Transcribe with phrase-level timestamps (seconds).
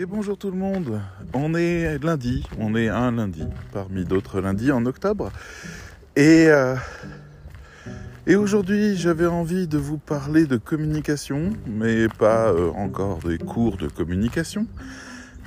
[0.00, 0.98] Et bonjour tout le monde.
[1.34, 5.30] On est lundi, on est un lundi parmi d'autres lundis en octobre.
[6.16, 6.74] Et, euh,
[8.26, 13.88] aujourd'hui, j'avais envie de vous parler de communication, mais pas euh, encore des cours de
[13.88, 14.66] communication,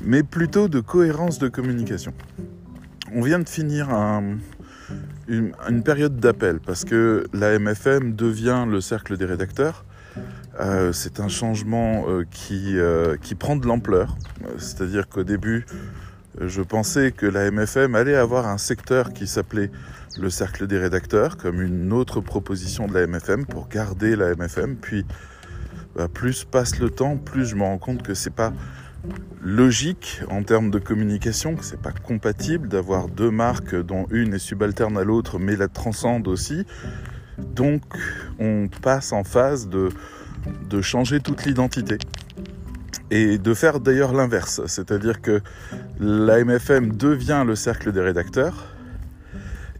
[0.03, 2.13] mais plutôt de cohérence de communication.
[3.11, 4.37] On vient de finir un,
[5.27, 9.83] une, une période d'appel parce que la MFM devient le cercle des rédacteurs.
[10.59, 14.15] Euh, c'est un changement euh, qui, euh, qui prend de l'ampleur.
[14.57, 15.65] C'est-à-dire qu'au début,
[16.39, 19.71] je pensais que la MFM allait avoir un secteur qui s'appelait
[20.19, 24.75] le cercle des rédacteurs, comme une autre proposition de la MFM pour garder la MFM.
[24.75, 25.05] Puis,
[25.95, 28.53] bah, plus passe le temps, plus je me rends compte que c'est pas
[29.41, 34.39] logique en termes de communication, que c'est pas compatible d'avoir deux marques dont une est
[34.39, 36.65] subalterne à l'autre, mais la transcende aussi.
[37.37, 37.81] Donc,
[38.39, 39.89] on passe en phase de
[40.69, 41.97] de changer toute l'identité.
[43.11, 45.41] Et de faire d'ailleurs l'inverse, c'est-à-dire que
[45.99, 48.65] la MFM devient le cercle des rédacteurs.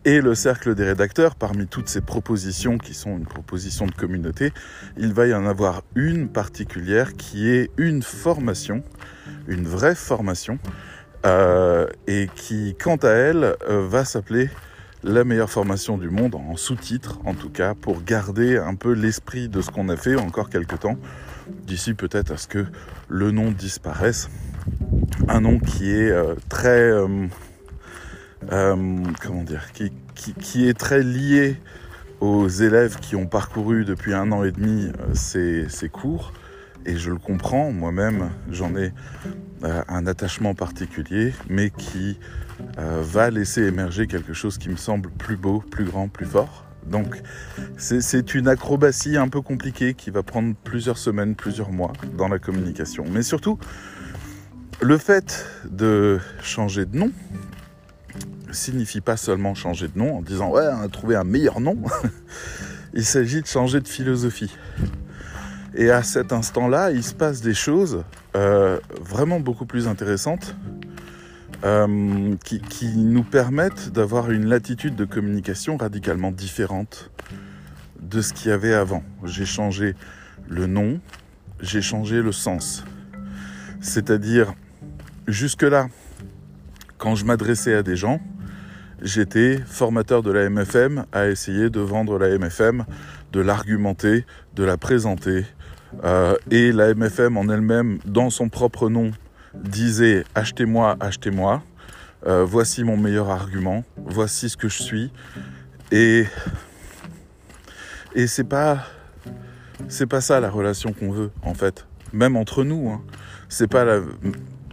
[0.05, 4.52] Et le cercle des rédacteurs, parmi toutes ces propositions qui sont une proposition de communauté,
[4.97, 8.83] il va y en avoir une particulière qui est une formation,
[9.48, 10.59] une vraie formation,
[11.25, 14.50] euh, et qui, quant à elle, euh, va s'appeler
[15.03, 19.49] la meilleure formation du monde, en sous-titre en tout cas, pour garder un peu l'esprit
[19.49, 20.97] de ce qu'on a fait encore quelques temps,
[21.65, 22.65] d'ici peut-être à ce que
[23.09, 24.29] le nom disparaisse.
[25.27, 26.89] Un nom qui est euh, très...
[26.89, 27.27] Euh,
[28.51, 31.57] euh, comment dire qui, est très lié
[32.19, 36.33] aux élèves qui ont parcouru depuis un an et demi ces cours.
[36.85, 38.91] Et je le comprends, moi-même, j'en ai
[39.63, 42.17] un attachement particulier, mais qui
[42.77, 46.65] euh, va laisser émerger quelque chose qui me semble plus beau, plus grand, plus fort.
[46.85, 47.21] Donc
[47.77, 52.39] c'est une acrobatie un peu compliquée qui va prendre plusieurs semaines, plusieurs mois dans la
[52.39, 53.05] communication.
[53.09, 53.57] Mais surtout,
[54.81, 57.11] le fait de changer de nom
[58.52, 61.77] signifie pas seulement changer de nom en disant ouais on a trouvé un meilleur nom.
[62.93, 64.55] il s'agit de changer de philosophie.
[65.75, 68.03] Et à cet instant-là, il se passe des choses
[68.36, 70.55] euh, vraiment beaucoup plus intéressantes
[71.63, 77.09] euh, qui, nous permettent d'avoir une latitude de communication radicalement différente
[78.01, 79.03] de ce qu'il y avait avant.
[79.23, 79.95] J'ai changé
[80.49, 80.99] le nom,
[81.61, 82.83] j'ai changé le sens.
[83.79, 84.53] C'est-à-dire,
[85.27, 85.87] jusque-là,
[86.97, 88.19] quand je m'adressais à des gens,
[89.01, 92.85] j'étais formateur de la MFM à essayer de vendre la MFM,
[93.31, 94.25] de l'argumenter,
[94.55, 95.45] de la présenter.
[96.03, 99.11] Euh, et la MFM en elle-même, dans son propre nom,
[99.53, 101.64] disait achetez-moi, achetez-moi,
[102.25, 105.11] euh, voici mon meilleur argument, voici ce que je suis.
[105.91, 106.25] Et,
[108.15, 108.86] et c'est pas,
[109.87, 111.86] c'est pas ça la relation qu'on veut, en fait.
[112.13, 112.89] Même entre nous.
[112.89, 113.02] Hein.
[113.49, 113.99] C'est pas la.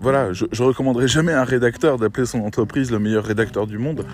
[0.01, 3.79] Voilà, je, je recommanderais jamais à un rédacteur d'appeler son entreprise le meilleur rédacteur du
[3.79, 4.07] monde.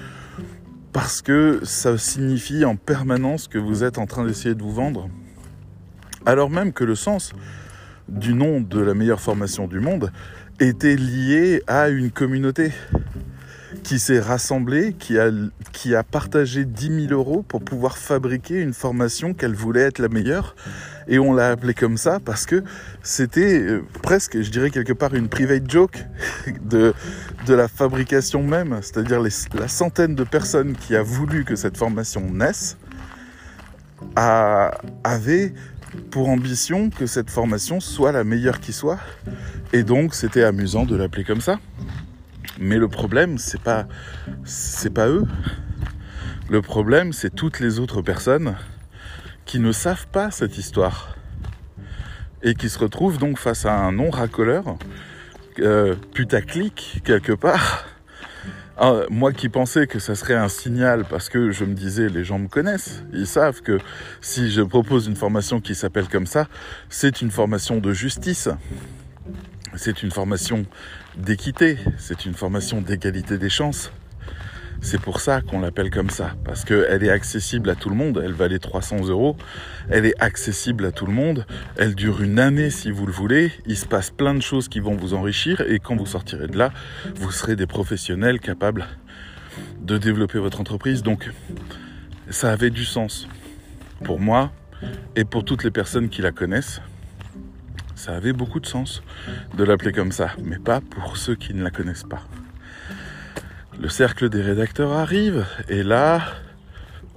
[0.92, 5.08] Parce que ça signifie en permanence que vous êtes en train d'essayer de vous vendre.
[6.24, 7.32] Alors même que le sens
[8.08, 10.10] du nom de la meilleure formation du monde
[10.60, 12.72] était lié à une communauté
[13.82, 15.30] qui s'est rassemblée, qui a,
[15.72, 20.08] qui a partagé 10 000 euros pour pouvoir fabriquer une formation qu'elle voulait être la
[20.08, 20.56] meilleure.
[21.06, 22.64] Et on l'a appelé comme ça parce que
[23.02, 26.04] c'était euh, presque, je dirais quelque part, une private joke
[26.64, 26.94] de,
[27.46, 28.76] de la fabrication même.
[28.82, 32.76] C'est-à-dire la centaine de personnes qui a voulu que cette formation naisse
[34.16, 34.72] a,
[35.04, 35.54] avait
[36.10, 38.98] pour ambition que cette formation soit la meilleure qui soit.
[39.72, 41.58] Et donc, c'était amusant de l'appeler comme ça.
[42.58, 43.86] Mais le problème, c'est pas,
[44.44, 45.24] c'est pas eux.
[46.48, 48.56] Le problème, c'est toutes les autres personnes
[49.44, 51.16] qui ne savent pas cette histoire
[52.42, 54.76] et qui se retrouvent donc face à un non racoleur,
[55.58, 57.86] euh, putaclic quelque part.
[58.78, 62.24] Ah, moi qui pensais que ça serait un signal parce que je me disais les
[62.24, 63.78] gens me connaissent, ils savent que
[64.20, 66.46] si je propose une formation qui s'appelle comme ça,
[66.90, 68.50] c'est une formation de justice,
[69.76, 70.66] c'est une formation
[71.16, 73.92] d'équité, c'est une formation d'égalité des chances.
[74.80, 78.22] C'est pour ça qu'on l'appelle comme ça, parce qu'elle est accessible à tout le monde,
[78.22, 79.36] elle valait 300 euros,
[79.88, 81.46] elle est accessible à tout le monde,
[81.76, 84.80] elle dure une année si vous le voulez, il se passe plein de choses qui
[84.80, 86.72] vont vous enrichir, et quand vous sortirez de là,
[87.16, 88.86] vous serez des professionnels capables
[89.80, 91.02] de développer votre entreprise.
[91.02, 91.30] Donc,
[92.30, 93.28] ça avait du sens
[94.04, 94.52] pour moi
[95.16, 96.80] et pour toutes les personnes qui la connaissent.
[97.94, 99.02] Ça avait beaucoup de sens
[99.56, 102.22] de l'appeler comme ça, mais pas pour ceux qui ne la connaissent pas
[103.80, 106.22] le cercle des rédacteurs arrive et là,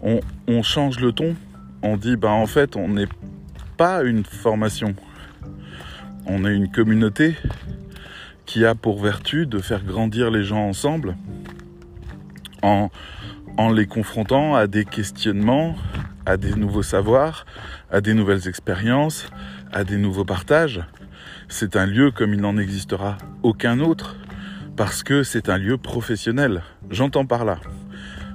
[0.01, 1.35] on, change le ton.
[1.83, 3.07] On dit, bah en fait, on n'est
[3.77, 4.95] pas une formation.
[6.25, 7.35] On est une communauté
[8.45, 11.15] qui a pour vertu de faire grandir les gens ensemble
[12.61, 12.89] en,
[13.57, 15.75] en les confrontant à des questionnements,
[16.25, 17.45] à des nouveaux savoirs,
[17.91, 19.29] à des nouvelles expériences,
[19.71, 20.81] à des nouveaux partages.
[21.47, 24.15] C'est un lieu comme il n'en existera aucun autre,
[24.79, 26.63] parce que c'est un lieu professionnel.
[26.89, 27.59] J'entends par là.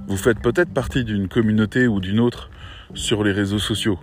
[0.08, 2.50] Vous faites peut-être partie d'une communauté ou d'une autre
[2.92, 3.98] sur les réseaux sociaux,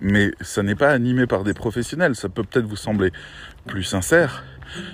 [0.00, 2.14] mais ça n'est pas animé par des professionnels.
[2.14, 3.10] Ça peut peut-être vous sembler
[3.66, 4.44] plus sincère,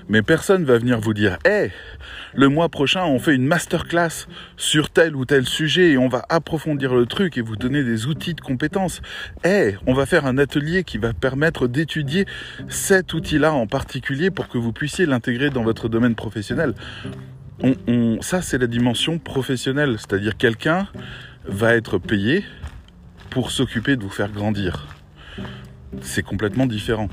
[0.08, 1.70] mais personne va venir vous dire Hé,
[2.34, 4.26] le mois prochain, on fait une masterclass
[4.56, 8.06] sur tel ou tel sujet et on va approfondir le truc et vous donner des
[8.06, 9.00] outils de compétences.
[9.44, 12.26] Hé, on va faire un atelier qui va permettre d'étudier
[12.68, 16.74] cet outil-là en particulier pour que vous puissiez l'intégrer dans votre domaine professionnel.
[17.62, 20.88] On, ça, c'est la dimension professionnelle, c'est-à-dire quelqu'un
[21.46, 22.44] va être payé
[23.30, 24.86] pour s'occuper de vous faire grandir.
[26.02, 27.08] C'est complètement différent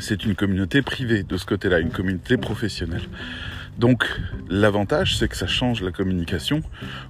[0.00, 3.08] c'est une communauté privée de ce côté-là, une communauté professionnelle.
[3.78, 4.08] Donc
[4.48, 6.62] l'avantage, c'est que ça change la communication,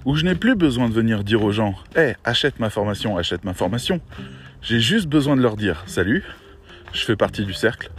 [0.05, 3.43] où je n'ai plus besoin de venir dire aux gens, hé, achète ma formation, achète
[3.45, 4.01] ma formation.
[4.61, 6.23] J'ai juste besoin de leur dire, salut,
[6.93, 7.89] je fais partie du cercle,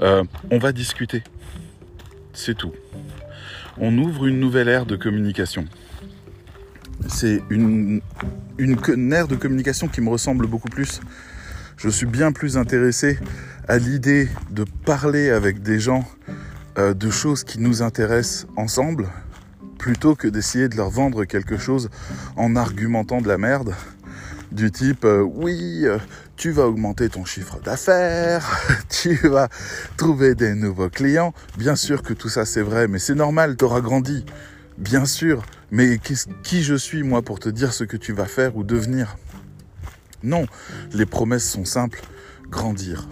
[0.00, 1.22] euh, on va discuter.
[2.32, 2.72] C'est tout.
[3.78, 5.66] On ouvre une nouvelle ère de communication.
[7.08, 8.00] C'est une,
[8.58, 11.00] une ère de communication qui me ressemble beaucoup plus
[11.82, 13.18] je suis bien plus intéressé
[13.68, 16.04] à l'idée de parler avec des gens
[16.78, 19.08] euh, de choses qui nous intéressent ensemble,
[19.78, 21.90] plutôt que d'essayer de leur vendre quelque chose
[22.36, 23.74] en argumentant de la merde,
[24.50, 25.98] du type euh, oui, euh,
[26.36, 28.46] tu vas augmenter ton chiffre d'affaires,
[28.88, 29.48] tu vas
[29.96, 31.34] trouver des nouveaux clients.
[31.56, 34.24] Bien sûr que tout ça c'est vrai, mais c'est normal, tu auras grandi.
[34.78, 38.56] Bien sûr, mais qui je suis moi pour te dire ce que tu vas faire
[38.56, 39.16] ou devenir?
[40.22, 40.46] Non,
[40.92, 42.00] les promesses sont simples.
[42.48, 43.08] Grandir.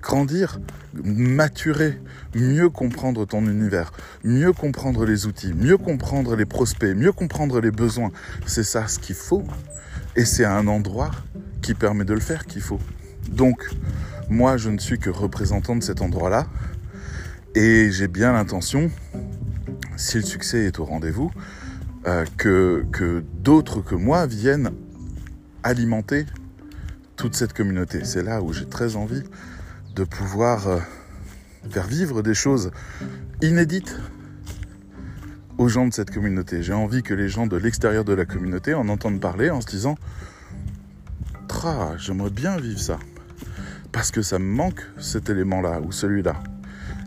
[0.00, 0.60] Grandir,
[0.94, 2.00] maturer,
[2.34, 3.92] mieux comprendre ton univers,
[4.22, 8.10] mieux comprendre les outils, mieux comprendre les prospects, mieux comprendre les besoins.
[8.46, 9.44] C'est ça ce qu'il faut.
[10.16, 11.10] Et c'est un endroit
[11.62, 12.80] qui permet de le faire qu'il faut.
[13.28, 13.68] Donc,
[14.30, 16.46] moi, je ne suis que représentant de cet endroit-là.
[17.54, 18.90] Et j'ai bien l'intention,
[19.96, 21.30] si le succès est au rendez-vous,
[22.06, 24.70] euh, que, que d'autres que moi viennent
[25.62, 26.24] alimenter
[27.16, 28.04] toute cette communauté.
[28.04, 29.24] C'est là où j'ai très envie
[29.98, 30.78] de pouvoir euh,
[31.70, 32.70] faire vivre des choses
[33.42, 33.98] inédites
[35.58, 36.62] aux gens de cette communauté.
[36.62, 39.66] J'ai envie que les gens de l'extérieur de la communauté en entendent parler en se
[39.66, 39.96] disant
[41.48, 43.00] Tra, j'aimerais bien vivre ça.
[43.90, 46.34] Parce que ça me manque cet élément-là ou celui-là.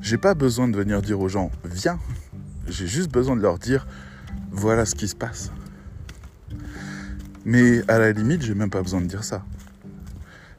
[0.02, 1.98] J'ai pas besoin de venir dire aux gens Viens.
[2.68, 3.88] J'ai juste besoin de leur dire
[4.52, 5.50] Voilà ce qui se passe.
[7.46, 9.46] Mais à la limite, j'ai même pas besoin de dire ça.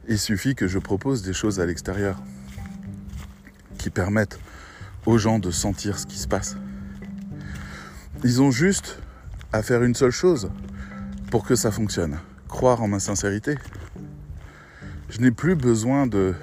[0.07, 2.21] Il suffit que je propose des choses à l'extérieur
[3.77, 4.39] qui permettent
[5.05, 6.55] aux gens de sentir ce qui se passe.
[8.23, 8.99] Ils ont juste
[9.51, 10.49] à faire une seule chose
[11.31, 12.19] pour que ça fonctionne.
[12.47, 13.55] Croire en ma sincérité.
[15.09, 16.33] Je n'ai plus besoin de,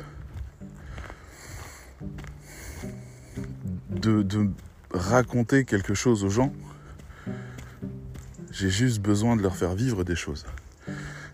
[4.93, 6.53] raconter quelque chose aux gens
[8.51, 10.45] j'ai juste besoin de leur faire vivre des choses.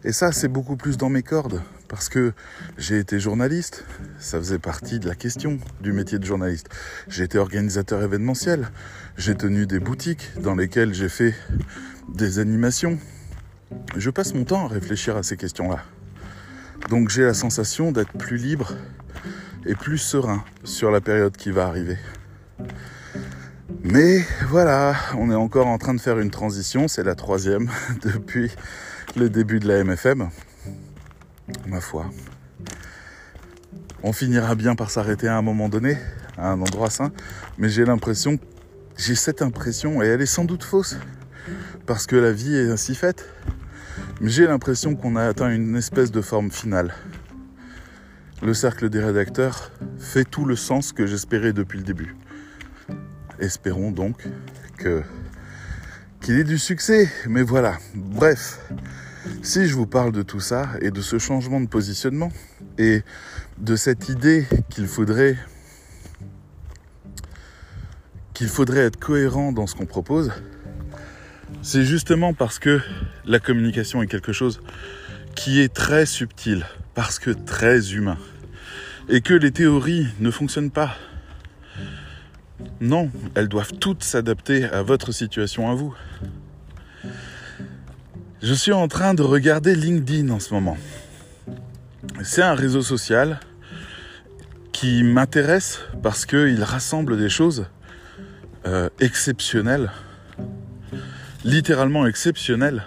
[0.05, 2.33] Et ça, c'est beaucoup plus dans mes cordes, parce que
[2.79, 3.85] j'ai été journaliste,
[4.19, 6.69] ça faisait partie de la question du métier de journaliste.
[7.09, 8.69] J'ai été organisateur événementiel,
[9.17, 11.35] j'ai tenu des boutiques dans lesquelles j'ai fait
[12.09, 12.99] des animations.
[13.97, 15.83] Je passe mon temps à réfléchir à ces questions-là.
[16.91, 18.73] Donc j'ai la sensation d'être plus libre
[19.65, 21.99] et plus serein sur la période qui va arriver.
[23.83, 27.71] Mais voilà, on est encore en train de faire une transition, c'est la troisième
[28.03, 28.51] depuis
[29.17, 30.31] le début de la MFM.
[31.67, 32.11] Ma foi.
[34.03, 35.97] On finira bien par s'arrêter à un moment donné,
[36.37, 37.13] à un endroit sain,
[37.59, 38.39] mais j'ai l'impression,
[38.97, 40.97] j'ai cette impression, et elle est sans doute fausse,
[41.87, 43.29] parce que la vie est ainsi faite,
[44.21, 46.95] mais j'ai l'impression qu'on a atteint une espèce de forme finale.
[48.43, 52.17] Le cercle des rédacteurs fait tout le sens que j'espérais depuis le début.
[53.39, 54.27] Espérons donc
[54.77, 55.03] que
[56.21, 57.11] qu'il ait du succès.
[57.29, 58.61] Mais voilà, bref,
[59.43, 62.31] si je vous parle de tout ça et de ce changement de positionnement
[62.79, 63.03] et
[63.59, 65.37] de cette idée qu'il faudrait
[68.35, 70.31] qu'il faudrait être cohérent dans ce qu'on propose,
[71.63, 72.81] c'est justement parce que
[73.25, 74.61] la communication est quelque chose
[75.35, 78.19] qui est très subtil, parce que très humain,
[79.09, 80.97] et que les théories ne fonctionnent pas
[82.81, 85.95] non, elles doivent toutes s'adapter à votre situation à vous.
[88.47, 90.79] Je suis en train de regarder LinkedIn en ce moment.
[92.23, 93.41] C'est un réseau social
[94.71, 97.67] qui m'intéresse parce qu'il rassemble des choses
[98.65, 99.91] euh, exceptionnelles,
[101.43, 102.85] littéralement exceptionnelles,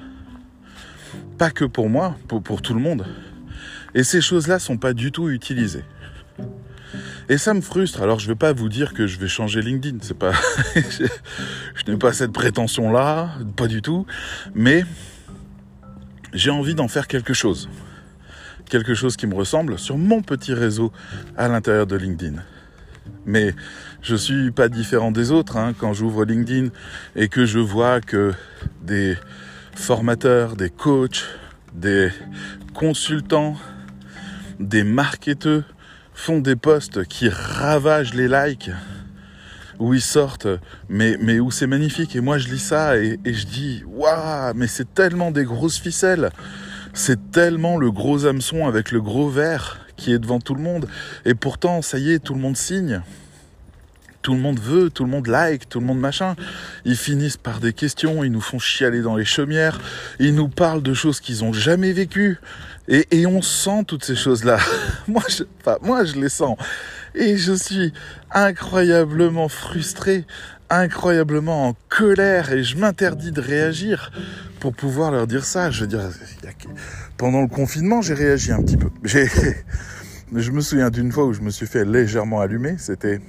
[1.37, 3.05] pas que pour moi, pour, tout le monde.
[3.93, 5.83] Et ces choses-là sont pas du tout utilisées.
[7.27, 8.01] Et ça me frustre.
[8.01, 10.31] Alors je vais pas vous dire que je vais changer LinkedIn, pas
[10.75, 14.05] je, n'ai pas cette prétention là, pas du tout,
[14.55, 14.85] mais
[16.33, 17.69] j'ai envie d'en faire quelque chose.
[18.69, 20.91] Quelque chose qui me ressemble sur mon petit réseau
[21.37, 22.41] à l'intérieur de LinkedIn.
[23.25, 23.53] Mais
[24.01, 26.69] je suis pas différent des autres hein, quand j'ouvre LinkedIn
[27.15, 28.33] et que je vois que
[28.81, 29.17] des
[29.75, 31.25] formateurs, des coachs,
[31.73, 32.11] des
[32.73, 33.55] consultants,
[34.59, 35.63] des marketeurs
[36.13, 38.71] font des posts qui ravagent les likes,
[39.79, 40.47] où ils sortent,
[40.89, 42.15] mais, mais où c'est magnifique.
[42.15, 46.31] Et moi, je lis ça et, je dis, waouh, mais c'est tellement des grosses ficelles.
[46.93, 50.87] C'est tellement le gros hameçon avec le gros verre qui est devant tout le monde.
[51.25, 53.01] Et pourtant, ça y est, tout le monde signe.
[54.21, 56.35] Tout le monde veut, tout le monde like, tout le monde machin.
[56.83, 59.79] Ils finissent par des questions, ils nous font chialer dans les chaumières,
[60.19, 62.37] ils nous parlent de choses qu'ils ont jamais vécues.
[62.89, 64.57] Et, et on sent toutes ces choses-là.
[65.07, 66.57] moi, je, enfin, moi, je les sens.
[67.15, 67.93] Et je suis
[68.31, 70.25] incroyablement frustré,
[70.69, 74.11] incroyablement en colère, et je m'interdis de réagir
[74.59, 75.71] pour pouvoir leur dire ça.
[75.71, 76.09] Je veux dire,
[77.17, 78.89] pendant le confinement, j'ai réagi un petit peu.
[80.35, 82.75] Je me souviens d'une fois où je me suis fait légèrement allumer.
[82.77, 83.19] C'était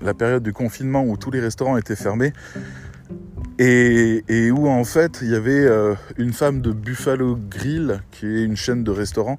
[0.00, 2.32] la période du confinement où tous les restaurants étaient fermés
[3.60, 8.44] et, où en fait il y avait euh, une femme de Buffalo Grill, qui est
[8.44, 9.38] une chaîne de restaurants,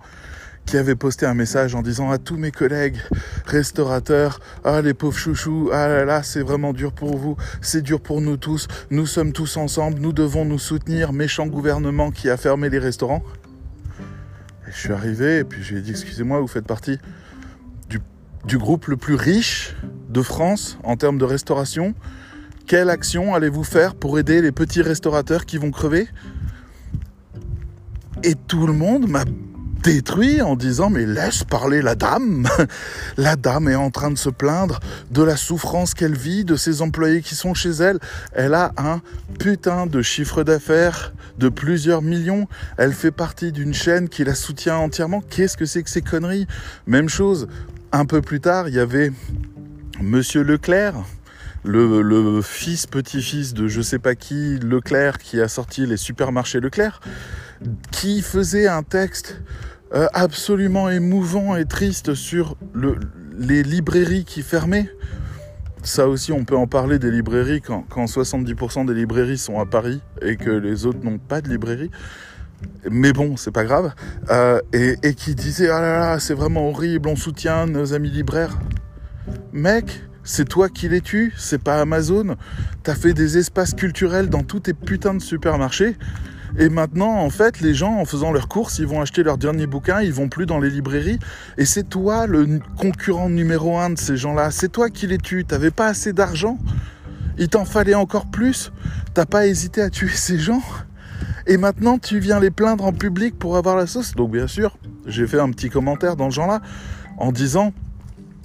[0.65, 2.97] qui avait posté un message en disant à tous mes collègues
[3.45, 7.99] restaurateurs, ah les pauvres chouchous, ah là là, c'est vraiment dur pour vous, c'est dur
[7.99, 12.37] pour nous tous, nous sommes tous ensemble, nous devons nous soutenir, méchant gouvernement qui a
[12.37, 13.23] fermé les restaurants.
[14.67, 16.99] Et je suis arrivé et puis je lui ai dit, excusez-moi, vous faites partie
[17.89, 17.99] du,
[18.45, 19.75] du groupe le plus riche
[20.09, 21.93] de France en termes de restauration.
[22.67, 26.07] Quelle action allez-vous faire pour aider les petits restaurateurs qui vont crever?
[28.23, 29.25] Et tout le monde m'a
[29.83, 32.47] détruit en disant mais laisse parler la dame.
[33.17, 34.79] La dame est en train de se plaindre
[35.11, 37.99] de la souffrance qu'elle vit, de ses employés qui sont chez elle.
[38.33, 39.01] Elle a un
[39.39, 42.47] putain de chiffre d'affaires de plusieurs millions.
[42.77, 45.21] Elle fait partie d'une chaîne qui la soutient entièrement.
[45.21, 46.47] Qu'est-ce que c'est que ces conneries?
[46.87, 47.47] Même chose,
[47.91, 49.11] un peu plus tard, il y avait
[50.01, 50.95] Monsieur Leclerc,
[51.63, 57.01] le, fils, petit-fils de je sais pas qui, Leclerc, qui a sorti les supermarchés Leclerc,
[57.91, 59.39] qui faisait un texte
[59.93, 62.57] euh, absolument émouvant et triste sur
[63.37, 64.89] les librairies qui fermaient.
[65.83, 70.01] Ça aussi, on peut en parler des librairies quand, 70% des librairies sont à Paris
[70.21, 71.89] et que les autres n'ont pas de librairie.
[72.89, 73.93] Mais bon, c'est pas grave.
[74.29, 78.11] Euh, et, et qui disait, ah là là, c'est vraiment horrible, on soutient nos amis
[78.11, 78.59] libraires.
[79.51, 82.35] Mec, c'est toi qui les tues, c'est pas Amazon.
[82.83, 85.97] T'as fait des espaces culturels dans tous tes putains de supermarchés.
[86.57, 89.67] Et maintenant, en fait, les gens, en faisant leurs courses, ils vont acheter leur dernier
[89.67, 91.19] bouquin, ils vont plus dans les librairies.
[91.57, 94.51] Et c'est toi le concurrent numéro un de ces gens-là.
[94.51, 95.45] C'est toi qui les tues.
[95.45, 96.57] T'avais pas assez d'argent.
[97.37, 98.71] Il t'en fallait encore plus.
[99.13, 100.61] T'as pas hésité à tuer ces gens.
[101.47, 104.13] Et maintenant, tu viens les plaindre en public pour avoir la sauce.
[104.15, 104.77] Donc, bien sûr,
[105.07, 106.61] j'ai fait un petit commentaire dans ce genre-là
[107.17, 107.73] en disant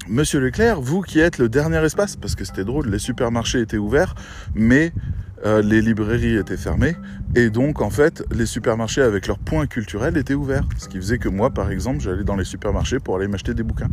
[0.08, 3.76] Monsieur Leclerc, vous qui êtes le dernier espace, parce que c'était drôle, les supermarchés étaient
[3.76, 4.14] ouverts,
[4.54, 4.92] mais
[5.44, 6.96] euh, les librairies étaient fermées,
[7.34, 10.66] et donc en fait, les supermarchés avec leurs points culturels étaient ouverts.
[10.78, 13.62] Ce qui faisait que moi, par exemple, j'allais dans les supermarchés pour aller m'acheter des
[13.62, 13.90] bouquins.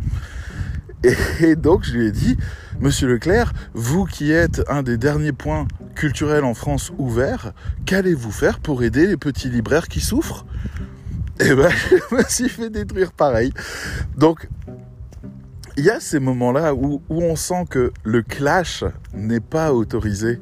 [1.40, 2.38] Et, donc je lui ai dit,
[2.80, 7.52] Monsieur Leclerc, vous qui êtes un des derniers points culturels en France ouverts,
[7.84, 10.46] qu'allez-vous faire pour aider les petits libraires qui souffrent?
[11.40, 11.70] Eh ben,
[12.10, 13.52] je me suis fait détruire pareil.
[14.16, 14.48] Donc
[15.76, 20.38] il y a ces moments-là où, on sent que le clash n'est pas autorisé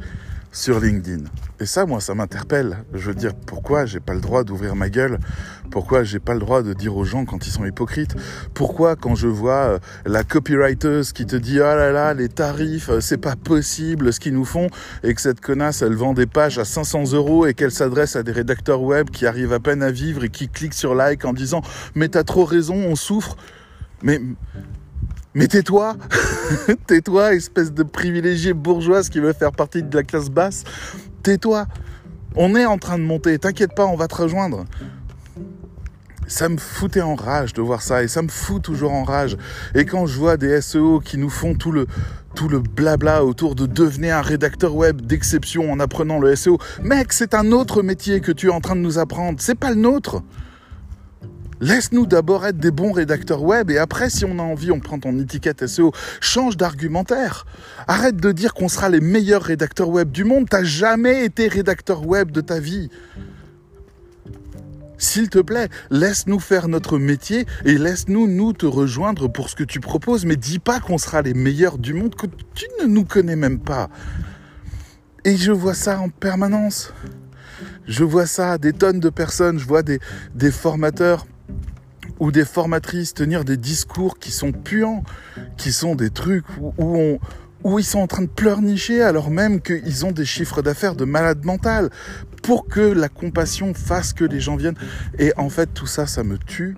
[0.52, 1.25] sur LinkedIn.
[1.61, 2.85] Et ça, moi, ça m'interpelle.
[2.92, 5.18] Je veux dire, pourquoi j'ai pas le droit d'ouvrir ma gueule?
[5.71, 8.14] Pourquoi j'ai pas le droit de dire aux gens quand ils sont hypocrites?
[8.52, 12.90] Pourquoi quand je vois euh, la copywriteuse qui te dit ah là là les tarifs
[12.90, 14.68] euh, c'est pas possible ce qu'ils nous font
[15.02, 18.23] et que cette connasse elle vend des pages à 500 euros et qu'elle s'adresse à
[18.23, 21.32] des rédacteurs web qui arrivent à peine à vivre et qui cliquent sur like en
[21.32, 21.62] disant
[21.94, 23.37] mais t'as trop raison on souffre
[24.02, 24.21] mais
[25.35, 25.97] mais tais-toi
[26.87, 30.65] Tais-toi, espèce de privilégié bourgeoise qui veut faire partie de la classe basse.
[31.23, 31.67] Tais-toi
[32.37, 34.65] On est en train de monter, t'inquiète pas, on va te rejoindre.
[36.27, 39.37] Ça me foutait en rage de voir ça et ça me fout toujours en rage.
[39.75, 41.87] Et quand je vois des SEO qui nous font tout le,
[42.35, 47.12] tout le blabla autour de devenir un rédacteur web d'exception en apprenant le SEO, mec,
[47.12, 49.77] c'est un autre métier que tu es en train de nous apprendre, c'est pas le
[49.77, 50.23] nôtre.
[51.62, 54.99] Laisse-nous d'abord être des bons rédacteurs web et après, si on a envie, on prend
[54.99, 55.92] ton étiquette SEO.
[56.21, 57.47] Change d'argumentaire.
[57.87, 60.49] Arrête de dire qu'on sera les meilleurs rédacteurs web du monde.
[60.50, 62.90] T'as jamais été rédacteur web de ta vie.
[64.99, 69.62] S'il te plaît, laisse-nous faire notre métier et laisse-nous nous te rejoindre pour ce que
[69.62, 73.04] tu proposes, mais dis pas qu'on sera les meilleurs du monde que tu ne nous
[73.04, 73.88] connais même pas.
[75.25, 76.92] Et je vois ça en permanence.
[77.87, 80.00] Je vois ça, des tonnes de personnes, je vois des,
[80.35, 81.25] des formateurs
[82.21, 85.02] ou des formatrices tenir des discours qui sont puants,
[85.57, 87.19] qui sont des trucs où,
[87.64, 91.04] on, ils sont en train de pleurnicher alors même qu'ils ont des chiffres d'affaires de
[91.04, 91.90] malade mental
[92.42, 94.78] pour que la compassion fasse que les gens viennent.
[95.19, 96.76] Et en fait, tout ça, ça me tue.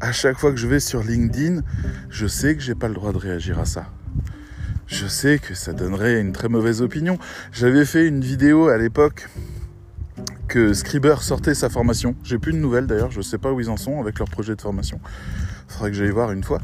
[0.00, 1.62] À chaque fois que je vais sur LinkedIn,
[2.08, 3.86] je sais que j'ai pas le droit de réagir à ça.
[4.86, 7.18] Je sais que ça donnerait une très mauvaise opinion.
[7.52, 9.28] J'avais fait une vidéo à l'époque
[10.48, 12.14] que Scriber sortait sa formation.
[12.24, 14.56] J'ai plus de nouvelles d'ailleurs, je sais pas où ils en sont avec leur projet
[14.56, 15.00] de formation.
[15.68, 16.58] Faudrait que j'aille voir une fois.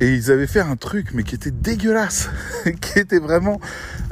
[0.00, 2.30] Et ils avaient fait un truc, mais qui était dégueulasse,
[2.80, 3.60] qui était vraiment,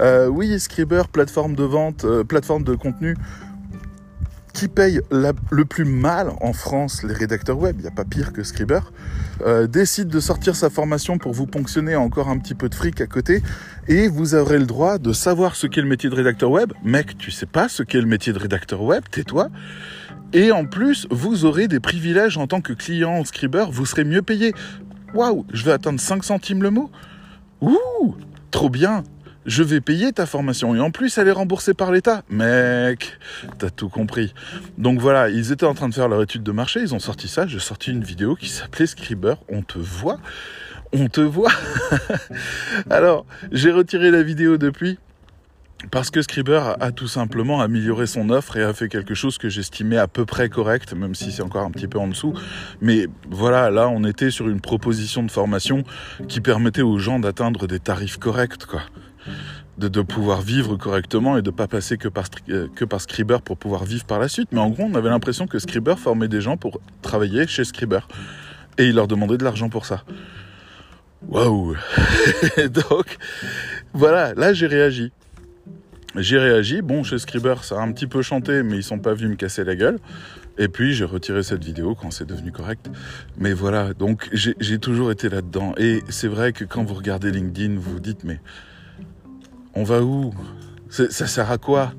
[0.01, 3.17] euh, oui, Scriber, plateforme de vente, euh, plateforme de contenu
[4.53, 8.33] qui paye le plus mal en France les rédacteurs web, il n'y a pas pire
[8.33, 8.81] que Scriber,
[9.47, 13.01] euh, décide de sortir sa formation pour vous ponctionner encore un petit peu de fric
[13.01, 13.43] à côté,
[13.89, 16.73] et vous aurez le droit de savoir ce qu'est le métier de rédacteur web.
[16.85, 19.49] Mec, tu sais pas ce qu'est le métier de rédacteur web, tais-toi.
[20.33, 24.23] Et en plus, vous aurez des privilèges en tant que client Scriber, vous serez mieux
[24.23, 24.55] payé.
[25.15, 26.91] Waouh, je vais attendre 5 centimes le mot
[27.61, 28.15] Ouh,
[28.51, 29.03] trop bien
[29.47, 32.23] je vais payer ta formation et en plus elle est remboursée par l'État.
[32.31, 33.19] Mec,
[33.59, 34.35] t'as tout compris.
[34.79, 37.29] Donc voilà, ils étaient en train de faire leur étude de marché, ils ont sorti
[37.29, 40.19] ça, j'ai sorti une vidéo qui s'appelait Scriber, on te voit,
[40.93, 41.53] on te voit.
[42.91, 44.99] Alors, j'ai retiré la vidéo depuis.
[45.91, 49.49] Parce que Scriber a, tout simplement amélioré son offre et a fait quelque chose que
[49.49, 52.35] j'estimais à peu près correct, même si c'est encore un petit peu en dessous.
[52.83, 55.85] Mais voilà, là, on était sur une proposition de formation
[56.29, 58.83] qui permettait aux gens d'atteindre des tarifs corrects, quoi
[59.79, 63.57] de, pouvoir vivre correctement et de pas passer que par, euh, que par Scriber pour
[63.57, 64.49] pouvoir vivre par la suite.
[64.53, 68.07] Mais en gros, on avait l'impression que Scriber formait des gens pour travailler chez Scriber.
[68.79, 70.05] Et il leur demandait de l'argent pour ça.
[71.29, 71.77] Waouh
[72.59, 73.19] Donc,
[73.93, 75.13] voilà, là j'ai réagi.
[76.17, 76.83] J'ai réagi.
[76.83, 79.37] Bon, chez Scriber, ça a un petit peu chanté, mais ils sont pas venus me
[79.37, 79.99] casser la gueule.
[80.59, 82.91] Et puis, j'ai retiré cette vidéo quand c'est devenu correct.
[83.39, 85.75] Mais voilà, donc j'ai toujours été là-dedans.
[85.79, 88.41] Et c'est vrai que quand vous regardez LinkedIn, vous vous dites, mais
[89.75, 90.33] on va où?
[90.89, 91.93] Ça sert à quoi?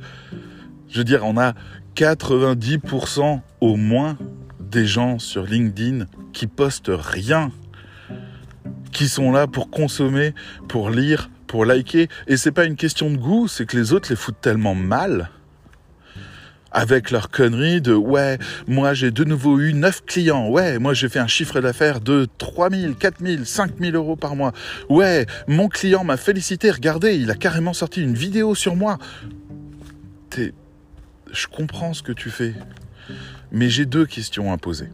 [0.89, 1.53] Je veux dire, on a
[1.95, 4.17] 90% au moins
[4.59, 7.51] des gens sur LinkedIn qui postent rien,
[8.91, 10.33] qui sont là pour consommer,
[10.67, 12.09] pour lire, pour liker.
[12.27, 15.29] Et c'est pas une question de goût, c'est que les autres les foutent tellement mal
[16.71, 21.09] avec leur connerie de ouais, moi j'ai de nouveau eu 9 clients, ouais, moi j'ai
[21.09, 24.53] fait un chiffre d'affaires de 3000, 4000, 5000 euros par mois,
[24.89, 28.97] ouais, mon client m'a félicité, regardez, il a carrément sorti une vidéo sur moi.
[30.29, 30.53] T'es...
[31.31, 32.53] Je comprends ce que tu fais,
[33.51, 34.89] mais j'ai deux questions à poser.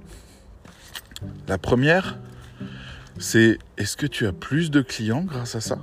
[1.47, 2.17] La première,
[3.17, 5.79] c'est est-ce que tu as plus de clients grâce à ça?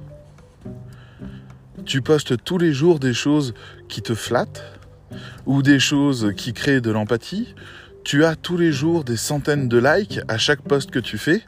[1.84, 3.52] Tu postes tous les jours des choses
[3.88, 4.62] qui te flattent?
[5.46, 7.54] Ou des choses qui créent de l'empathie,
[8.04, 11.42] tu as tous les jours des centaines de likes à chaque post que tu fais.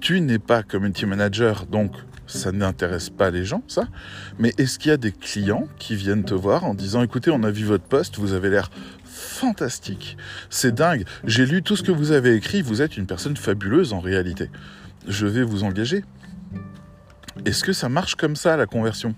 [0.00, 1.92] Tu n'es pas community manager, donc
[2.26, 3.86] ça n'intéresse pas les gens, ça.
[4.38, 7.42] Mais est-ce qu'il y a des clients qui viennent te voir en disant écoutez, on
[7.42, 8.70] a vu votre post, vous avez l'air
[9.04, 10.16] fantastique,
[10.50, 13.92] c'est dingue, j'ai lu tout ce que vous avez écrit, vous êtes une personne fabuleuse
[13.92, 14.50] en réalité.
[15.06, 16.02] Je vais vous engager.
[17.44, 19.14] Est-ce que ça marche comme ça la conversion?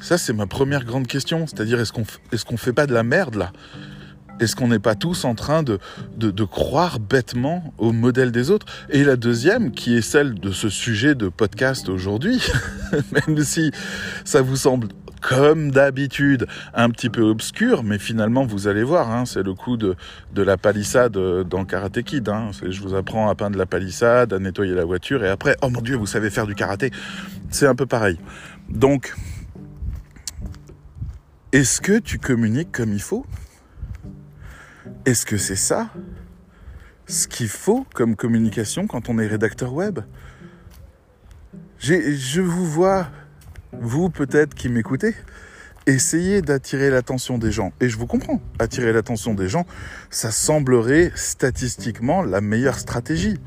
[0.00, 1.46] Ça, c'est ma première grande question.
[1.46, 2.04] C'est-à-dire, est-ce qu'on
[2.54, 3.52] est fait pas de la merde là?
[4.38, 5.78] Est-ce qu'on n'est pas tous en train de,
[6.18, 8.66] de, croire bêtement au modèle des autres?
[8.90, 12.42] Et la deuxième, qui est celle de ce sujet de podcast aujourd'hui,
[13.26, 13.70] même si
[14.24, 14.88] ça vous semble
[15.22, 19.78] comme d'habitude, un petit peu obscur, mais finalement, vous allez voir, hein, c'est le coup
[19.78, 19.96] de,
[20.34, 21.12] de la palissade
[21.48, 22.28] dans Karate Kid.
[22.28, 22.50] Hein.
[22.62, 25.80] Je vous apprends à peindre la palissade, à nettoyer la voiture, et après, oh mon
[25.80, 26.90] Dieu, vous savez faire du karaté.
[27.50, 28.18] C'est un peu pareil.
[28.68, 29.14] Donc,
[31.56, 33.24] est-ce que tu communiques comme il faut?
[35.06, 35.90] Est-ce que c'est ça
[37.06, 40.00] ce qu'il faut comme communication quand on est rédacteur web?
[41.78, 43.08] Je vous vois,
[43.72, 45.14] vous peut-être qui m'écoutez,
[45.86, 47.72] essayer d'attirer l'attention des gens.
[47.80, 49.64] Et je vous comprends, attirer l'attention des gens,
[50.10, 53.38] ça semblerait statistiquement la meilleure stratégie.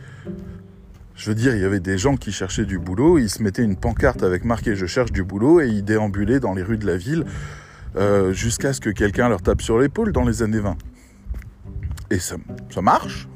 [1.14, 3.62] Je veux dire, il y avait des gens qui cherchaient du boulot, ils se mettaient
[3.62, 6.88] une pancarte avec marqué Je cherche du boulot et ils déambulaient dans les rues de
[6.88, 7.24] la ville
[7.96, 10.78] euh, jusqu'à ce que quelqu'un leur tape sur l'épaule dans les années 20.
[12.12, 12.38] Et ça,
[12.82, 13.28] marche.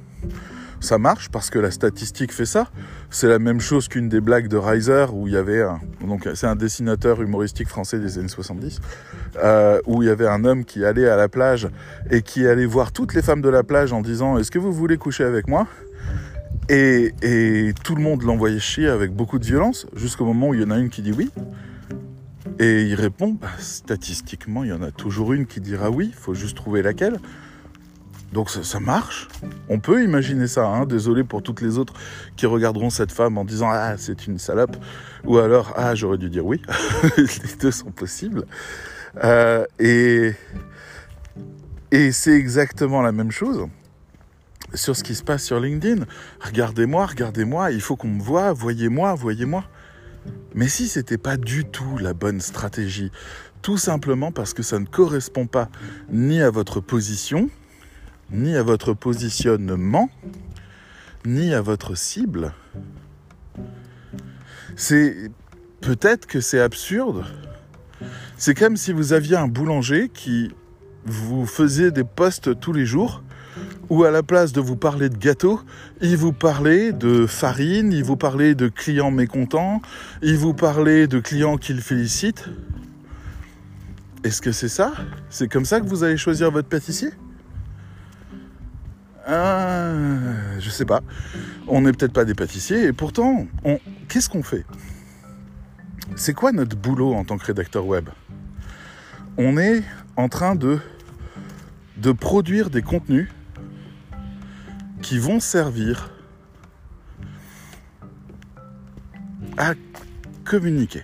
[0.80, 2.68] ça marche parce que la statistique fait ça.
[3.12, 7.22] C'est la même chose qu'une des blagues de Reiser où il y avait un dessinateur
[7.22, 8.80] humoristique français des années 70,
[9.44, 11.68] euh, où il y avait un homme qui allait à la plage
[12.10, 14.74] et qui allait voir toutes les femmes de la plage en disant est-ce que vous
[14.74, 15.68] voulez coucher avec moi?
[16.70, 20.62] Et, et tout le monde l'envoyait chier avec beaucoup de violence jusqu'au moment où il
[20.62, 21.30] y en a une qui dit oui.
[22.60, 26.14] Et il répond, bah, statistiquement, il y en a toujours une qui dira oui, il
[26.14, 27.20] faut juste trouver laquelle.
[28.32, 29.28] Donc ça, marche.
[29.70, 30.66] On peut imaginer ça.
[30.66, 30.86] Hein.
[30.86, 31.94] Désolé pour toutes les autres
[32.36, 34.76] qui regarderont cette femme en disant ah c'est une salope
[35.24, 36.60] ou alors ah j'aurais dû dire oui.
[37.18, 38.46] les deux sont possibles.
[39.24, 40.34] Euh, et
[41.92, 43.68] et c'est exactement la même chose
[44.74, 46.06] sur ce qui se passe sur LinkedIn.
[46.40, 47.72] Regardez-moi, regardez-moi.
[47.72, 48.52] Il faut qu'on me voie.
[48.54, 49.64] Voyez-moi, voyez-moi.
[50.56, 53.12] Mais si c'était pas du tout la bonne stratégie,
[53.62, 55.70] tout simplement parce que ça ne correspond pas
[56.10, 57.50] ni à votre position,
[58.32, 60.10] ni à votre positionnement,
[61.26, 62.54] ni à votre cible.
[64.76, 65.32] C'est
[65.82, 67.26] peut-être que c'est absurde.
[68.38, 70.52] C'est comme si vous aviez un boulanger qui
[71.06, 73.24] vous faisait des postes tous les jours
[73.90, 75.62] où à la place de vous parler de gâteau,
[76.02, 79.82] il vous parlait de farine, il vous parlait de clients mécontents,
[80.22, 82.46] il vous parlait de clients qu'il félicite.
[84.24, 84.94] Est-ce que c'est ça?
[85.30, 87.10] C'est comme ça que vous allez choisir votre pâtissier?
[89.28, 89.94] Ah,
[90.60, 91.02] je sais pas.
[91.68, 93.48] On n'est peut-être pas des pâtissiers et pourtant,
[94.08, 94.66] qu'est-ce qu'on fait?
[96.16, 98.10] C'est quoi notre boulot en tant que rédacteur web?
[99.38, 99.84] On est
[100.16, 100.80] en train de
[101.98, 103.30] de produire des contenus
[105.04, 106.10] qui vont servir
[109.58, 109.74] à
[110.46, 111.04] communiquer.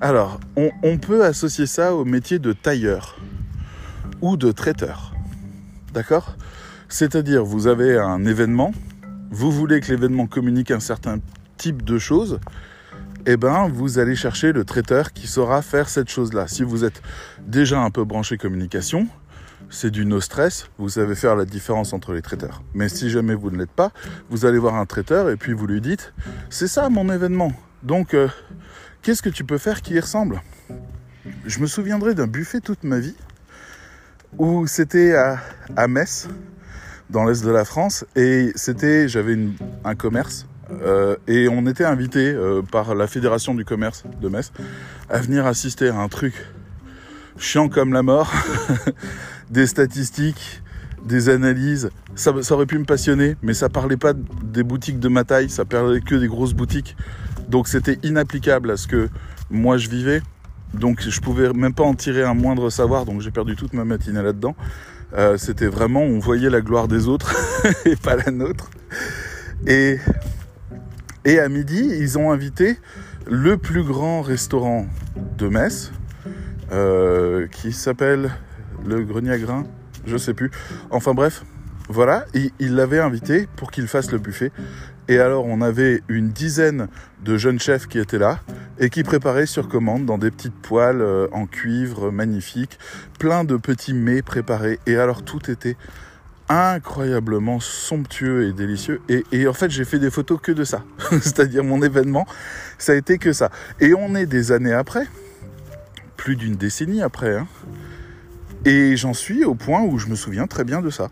[0.00, 3.18] Alors, on, peut associer ça au métier de tailleur
[4.20, 5.14] ou de traiteur.
[5.92, 6.36] D'accord?
[6.88, 8.72] C'est-à-dire, vous avez un événement,
[9.30, 11.18] vous voulez que l'événement communique un certain
[11.56, 12.40] type de choses,
[13.26, 16.46] eh ben, vous allez chercher le traiteur qui saura faire cette chose-là.
[16.48, 17.02] Si vous êtes
[17.46, 19.08] déjà un peu branché communication,
[19.70, 22.62] c'est du no stress, vous savez faire la différence entre les traiteurs.
[22.74, 23.92] Mais si jamais vous ne l'êtes pas,
[24.30, 26.12] vous allez voir un traiteur et puis vous lui dites,
[26.50, 27.52] c'est ça mon événement.
[27.82, 28.28] Donc, euh,
[29.02, 30.42] qu'est-ce que tu peux faire qui y ressemble?
[31.46, 33.16] Je me souviendrai d'un buffet toute ma vie
[34.38, 35.14] où c'était
[35.76, 36.28] à, Metz,
[37.10, 39.38] dans l'est de la France, et c'était, j'avais
[39.84, 40.46] un commerce,
[40.82, 44.52] euh, et on était invité euh, par la fédération du commerce de Metz
[45.08, 46.34] à venir assister à un truc
[47.38, 48.32] chiant comme la mort,
[49.50, 50.62] des statistiques,
[51.04, 51.90] des analyses.
[52.14, 55.64] Ça, aurait pu me passionner, mais ça parlait pas des boutiques de ma taille, ça
[55.64, 56.96] parlait que des grosses boutiques.
[57.48, 59.08] Donc c'était inapplicable à ce que
[59.50, 60.22] moi je vivais.
[60.74, 63.84] Donc je pouvais même pas en tirer un moindre savoir, donc j'ai perdu toute ma
[63.84, 64.56] matinée là-dedans.
[65.14, 67.34] Euh, c'était vraiment, on voyait la gloire des autres
[67.84, 68.70] et pas la nôtre.
[69.66, 69.98] Et,
[71.24, 72.78] et à midi, ils ont invité
[73.26, 74.86] le plus grand restaurant
[75.38, 75.92] de Metz,
[76.72, 78.32] euh, qui s'appelle
[78.86, 79.64] le Grenier à Grains,
[80.06, 80.50] je sais plus.
[80.90, 81.44] Enfin bref,
[81.88, 84.52] voilà, il l'avait invité pour qu'il fasse le buffet.
[85.08, 86.88] Et alors on avait une dizaine
[87.24, 88.40] de jeunes chefs qui étaient là
[88.80, 92.78] et qui préparaient sur commande dans des petites poêles euh, en cuivre magnifiques,
[93.20, 94.80] plein de petits mets préparés.
[94.86, 95.76] Et alors tout était
[96.48, 99.00] incroyablement somptueux et délicieux.
[99.08, 100.82] Et, en fait j'ai fait des photos que de ça.
[101.10, 102.26] C'est-à-dire mon événement,
[102.76, 103.50] ça a été que ça.
[103.80, 105.06] Et on est des années après,
[106.16, 107.36] plus d'une décennie après.
[107.36, 107.46] Hein.
[108.66, 111.08] Et j'en suis au point où je me souviens très bien de ça.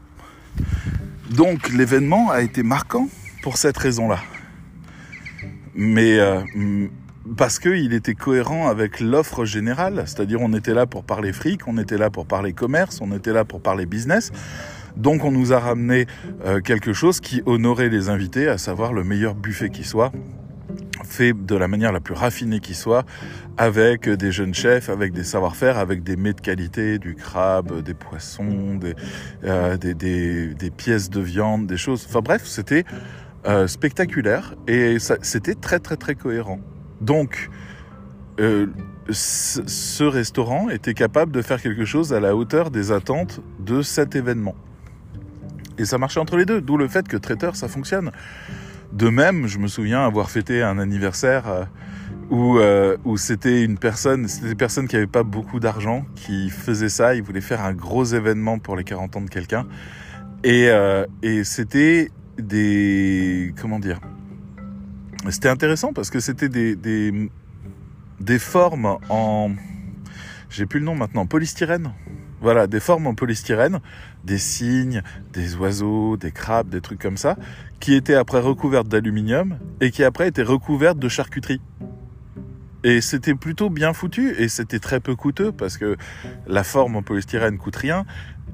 [1.30, 3.08] Donc l'événement a été marquant
[3.44, 4.18] pour cette raison-là.
[5.76, 6.42] Mais euh,
[7.36, 11.78] parce qu'il était cohérent avec l'offre générale, c'est-à-dire on était là pour parler fric, on
[11.78, 14.32] était là pour parler commerce, on était là pour parler business.
[14.96, 16.06] Donc on nous a ramené
[16.44, 20.10] euh, quelque chose qui honorait les invités, à savoir le meilleur buffet qui soit,
[21.04, 23.04] fait de la manière la plus raffinée qui soit,
[23.56, 27.94] avec des jeunes chefs, avec des savoir-faire, avec des mets de qualité, du crabe, des
[27.94, 28.94] poissons, des,
[29.44, 29.76] euh,
[30.76, 32.06] pièces de viande, des choses.
[32.08, 32.84] Enfin bref, c'était
[33.46, 36.60] euh, spectaculaire et c'était très très très cohérent.
[37.00, 37.50] Donc,
[38.40, 38.66] euh,
[39.10, 44.16] ce restaurant était capable de faire quelque chose à la hauteur des attentes de cet
[44.16, 44.54] événement.
[45.78, 48.12] Et ça marchait entre les deux, d'où le fait que traiteur, ça fonctionne.
[48.94, 51.64] De même, je me souviens avoir fêté un anniversaire euh,
[52.30, 56.48] où, euh, où c'était une personne, c'était des personnes qui n'avaient pas beaucoup d'argent, qui
[56.48, 59.66] faisaient ça, ils voulaient faire un gros événement pour les 40 ans de quelqu'un.
[60.44, 64.00] Et, euh, et c'était des comment dire
[65.28, 67.30] c'était intéressant parce que c'était des, des,
[68.20, 69.50] des formes en
[70.50, 71.92] j'ai plus le nom maintenant polystyrène
[72.44, 73.80] Voilà, des formes en polystyrène,
[74.22, 75.00] des cygnes,
[75.32, 77.38] des oiseaux, des crabes, des trucs comme ça,
[77.80, 81.62] qui étaient après recouvertes d'aluminium et qui après étaient recouvertes de charcuterie.
[82.82, 85.96] Et c'était plutôt bien foutu et c'était très peu coûteux parce que
[86.46, 88.04] la forme en polystyrène coûte rien.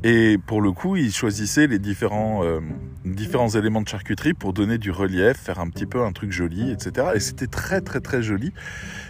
[0.05, 2.61] Et pour le coup, ils choisissaient les différents, euh,
[3.05, 6.70] différents éléments de charcuterie pour donner du relief, faire un petit peu un truc joli,
[6.70, 7.09] etc.
[7.16, 8.53] Et c'était très très très joli.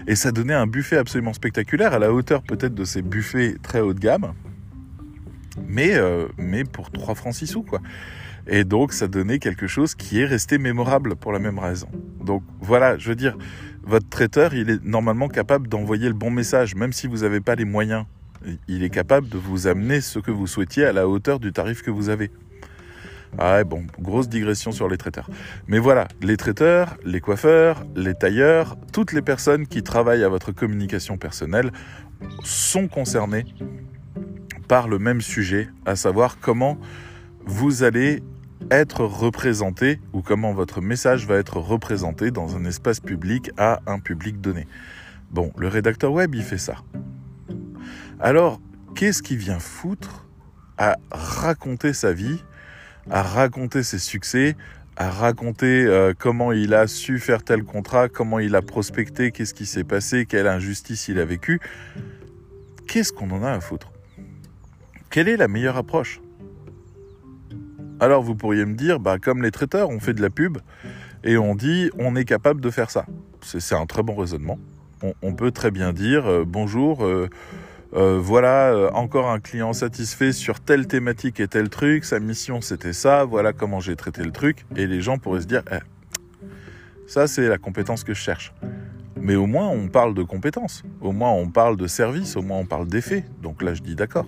[0.06, 3.80] Et ça donnait un buffet absolument spectaculaire, à la hauteur peut-être de ces buffets très
[3.80, 4.32] haut de gamme.
[5.68, 7.80] Mais, euh, mais pour 3 francs 6 sous, quoi.
[8.46, 11.88] Et donc, ça donnait quelque chose qui est resté mémorable pour la même raison.
[12.24, 13.36] Donc, voilà, je veux dire,
[13.82, 17.54] votre traiteur, il est normalement capable d'envoyer le bon message, même si vous n'avez pas
[17.54, 18.04] les moyens.
[18.68, 21.82] Il est capable de vous amener ce que vous souhaitiez à la hauteur du tarif
[21.82, 22.30] que vous avez.
[23.38, 25.28] Ah bon, grosse digression sur les traiteurs.
[25.68, 30.52] Mais voilà, les traiteurs, les coiffeurs, les tailleurs, toutes les personnes qui travaillent à votre
[30.52, 31.70] communication personnelle
[32.42, 33.44] sont concernées
[34.70, 36.78] par le même sujet, à savoir comment
[37.44, 38.22] vous allez
[38.70, 43.98] être représenté ou comment votre message va être représenté dans un espace public à un
[43.98, 44.68] public donné.
[45.32, 46.76] Bon, le rédacteur web, il fait ça.
[48.20, 48.60] Alors,
[48.94, 50.28] qu'est-ce qui vient foutre
[50.78, 52.38] à raconter sa vie,
[53.10, 54.56] à raconter ses succès,
[54.96, 59.52] à raconter euh, comment il a su faire tel contrat, comment il a prospecté, qu'est-ce
[59.52, 61.58] qui s'est passé, quelle injustice il a vécu
[62.86, 63.90] Qu'est-ce qu'on en a à foutre?
[65.10, 66.20] Quelle est la meilleure approche?
[67.98, 70.58] Alors vous pourriez me dire, bah, comme les traiteurs, on fait de la pub
[71.24, 73.06] et on dit on est capable de faire ça.
[73.42, 74.58] C'est un très bon raisonnement.
[75.22, 77.28] On, peut très bien dire euh, bonjour, euh,
[77.94, 82.92] euh, voilà encore un client satisfait sur telle thématique et tel truc, sa mission c'était
[82.92, 85.78] ça, voilà comment j'ai traité le truc, et les gens pourraient se dire eh,
[87.06, 88.52] ça c'est la compétence que je cherche.
[89.16, 92.58] Mais au moins on parle de compétences, au moins on parle de service, au moins
[92.58, 93.24] on parle d'effet.
[93.42, 94.26] Donc là je dis d'accord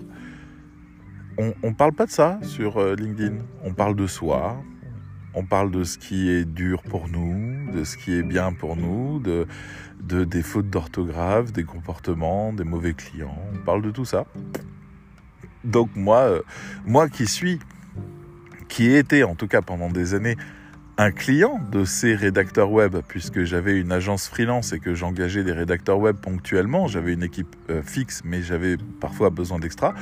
[1.37, 3.37] on ne parle pas de ça sur euh, LinkedIn.
[3.63, 4.57] On parle de soi,
[5.33, 8.75] on parle de ce qui est dur pour nous, de ce qui est bien pour
[8.75, 9.45] nous, de,
[9.99, 13.37] des fautes d'orthographe, des comportements, des mauvais clients.
[13.53, 14.25] On parle de tout ça.
[15.63, 16.41] Donc moi, euh,
[16.85, 17.59] moi qui suis,
[18.67, 20.35] qui ai été en tout cas pendant des années
[20.97, 25.51] un client de ces rédacteurs web, puisque j'avais une agence freelance et que j'engageais des
[25.51, 29.95] rédacteurs web ponctuellement, j'avais une équipe euh, fixe, mais j'avais parfois besoin d'extra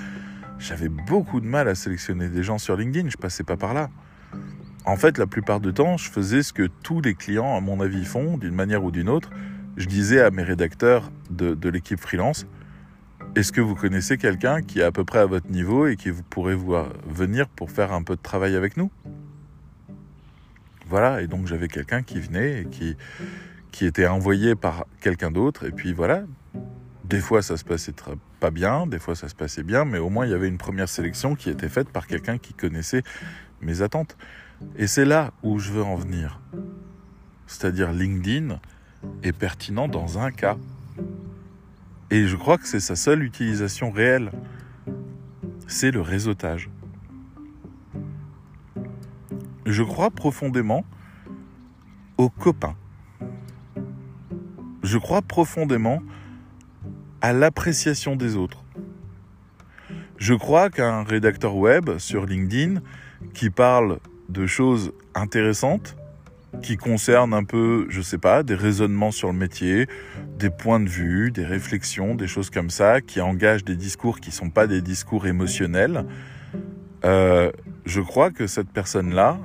[0.62, 3.89] j'avais beaucoup de mal à sélectionner des gens sur LinkedIn, je passais pas par là.
[4.86, 7.80] En fait, la plupart du temps, je faisais ce que tous les clients, à mon
[7.82, 9.30] avis, font d'une manière ou d'une autre.
[9.78, 12.45] Je disais à mes rédacteurs de, l'équipe freelance,
[13.36, 16.12] est-ce que vous connaissez quelqu'un qui est à peu près à votre niveau et qui
[16.30, 18.91] pourrez voir venir pour faire un peu de travail avec nous?
[20.88, 22.97] Voilà, et donc j'avais quelqu'un qui venait et qui,
[23.71, 26.24] qui était envoyé par quelqu'un d'autre, et puis voilà,
[27.06, 27.93] des fois, ça se passait
[28.41, 30.58] pas bien, des fois, ça se passait bien, mais au moins, il y avait une
[30.58, 33.04] première sélection qui était faite par quelqu'un qui connaissait
[33.62, 34.17] mes attentes.
[34.77, 36.41] Et c'est là où je veux en venir.
[37.45, 38.60] C'est-à-dire, LinkedIn
[39.21, 40.58] est pertinent dans un cas.
[42.10, 44.32] Et je crois que c'est sa seule utilisation réelle.
[45.67, 46.71] C'est le réseautage.
[49.67, 50.84] Je crois profondément
[52.17, 52.75] aux copains.
[54.82, 56.01] Je crois profondément
[57.21, 58.63] à l'appréciation des autres.
[60.17, 62.81] Je crois qu'un rédacteur web sur LinkedIn
[63.34, 65.95] qui parle de choses intéressantes,
[66.62, 69.88] qui concernent un peu, je sais pas, des raisonnements sur le métier,
[70.38, 74.31] des points de vue, des réflexions, des choses comme ça, qui engagent des discours qui
[74.31, 76.05] sont pas des discours émotionnels,
[77.03, 77.51] euh,
[77.86, 79.39] je crois que cette personne-là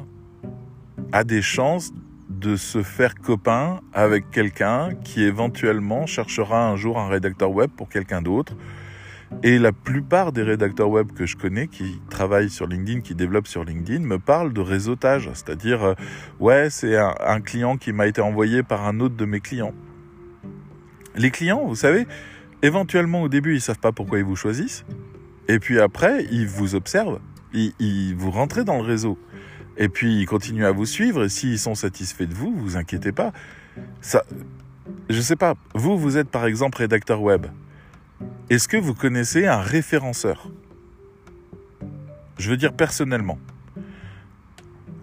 [1.12, 1.92] a des chances
[2.28, 7.88] de se faire copain avec quelqu'un qui éventuellement cherchera un jour un rédacteur web pour
[7.88, 8.54] quelqu'un d'autre.
[9.42, 13.48] Et la plupart des rédacteurs web que je connais qui travaillent sur LinkedIn, qui développent
[13.48, 15.30] sur LinkedIn, me parlent de réseautage.
[15.34, 15.94] C'est-à-dire, euh,
[16.38, 19.74] ouais, c'est un, client qui m'a été envoyé par un autre de mes clients.
[21.16, 22.06] Les clients, vous savez,
[22.62, 24.84] éventuellement au début, ils savent pas pourquoi ils vous choisissent.
[25.48, 27.20] Et puis après, ils vous observent.
[27.52, 29.18] Ils, ils vous rentrez dans le réseau.
[29.76, 31.24] Et puis ils continuent à vous suivre.
[31.24, 33.32] Et s'ils sont satisfaits de vous, vous inquiétez pas.
[34.00, 34.24] Ça,
[35.10, 35.54] je sais pas.
[35.74, 37.46] Vous, vous êtes par exemple rédacteur web.
[38.48, 40.48] Est-ce que vous connaissez un référenceur?
[42.38, 43.38] Je veux dire personnellement.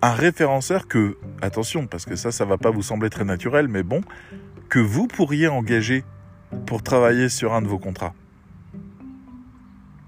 [0.01, 3.83] Un référenceur que, attention, parce que ça, ça va pas vous sembler très naturel, mais
[3.83, 4.01] bon,
[4.69, 6.03] que vous pourriez engager
[6.65, 8.13] pour travailler sur un de vos contrats.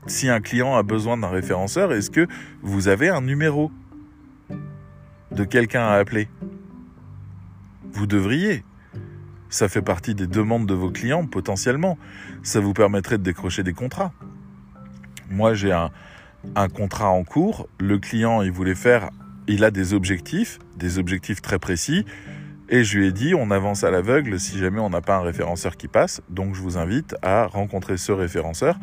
[0.08, 2.28] Si un client a besoin d'un référenceur, est-ce que
[2.62, 3.72] vous avez un numéro?
[5.36, 6.28] De quelqu'un à appeler.
[7.92, 8.64] Vous devriez.
[9.50, 11.98] Ça fait partie des demandes de vos clients potentiellement.
[12.44, 14.12] Ça vous permettrait de décrocher des contrats.
[15.30, 15.92] moi j'ai un,
[16.56, 19.10] un contrat en cours, le client il voulait faire,
[19.48, 22.06] il a des objectifs, des objectifs très précis,
[22.70, 25.22] et je lui ai dit on avance à l'aveugle si jamais on n'a pas un
[25.22, 28.78] référenceur qui passe, donc je vous invite à rencontrer ce référenceur.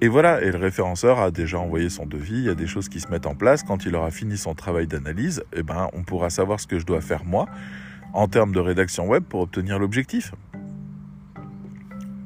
[0.00, 2.88] Et voilà, et le référenceur a déjà envoyé son devis, il y a des choses
[2.88, 3.62] qui se mettent en place.
[3.62, 6.84] Quand il aura fini son travail d'analyse, eh ben, on pourra savoir ce que je
[6.84, 7.46] dois faire moi
[8.12, 10.32] en termes de rédaction web pour obtenir l'objectif.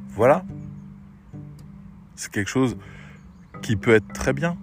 [0.09, 0.45] Voilà.
[2.17, 2.77] C'est quelque chose
[3.63, 4.57] qui peut être très bien.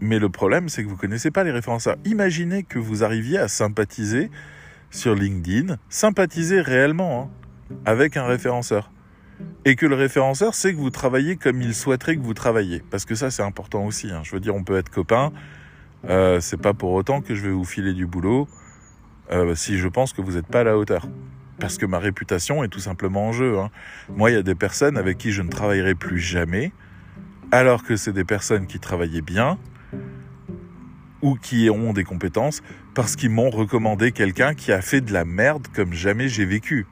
[0.00, 1.96] Mais le problème, c'est que vous ne connaissez pas les référenceurs.
[2.04, 4.30] Imaginez que vous arriviez à sympathiser
[4.90, 7.30] sur LinkedIn, sympathiser réellement
[7.70, 8.90] hein, avec un référenceur.
[9.64, 12.82] Et que le référenceur sait que vous travaillez comme il souhaiterait que vous travailliez.
[12.90, 14.10] Parce que ça, c'est important aussi.
[14.10, 14.22] Hein.
[14.24, 15.32] Je veux dire, on peut être copains.
[16.08, 18.48] Euh, c'est pas pour autant que je vais vous filer du boulot
[19.32, 21.08] euh, si je pense que vous n'êtes pas à la hauteur.
[21.58, 23.58] Parce que ma réputation est tout simplement en jeu.
[23.58, 23.70] Hein.
[24.08, 26.72] Moi, il y a des personnes avec qui je ne travaillerai plus jamais,
[27.52, 29.58] alors que c'est des personnes qui travaillaient bien
[31.22, 32.62] ou qui ont des compétences
[32.94, 36.86] parce qu'ils m'ont recommandé quelqu'un qui a fait de la merde comme jamais j'ai vécu.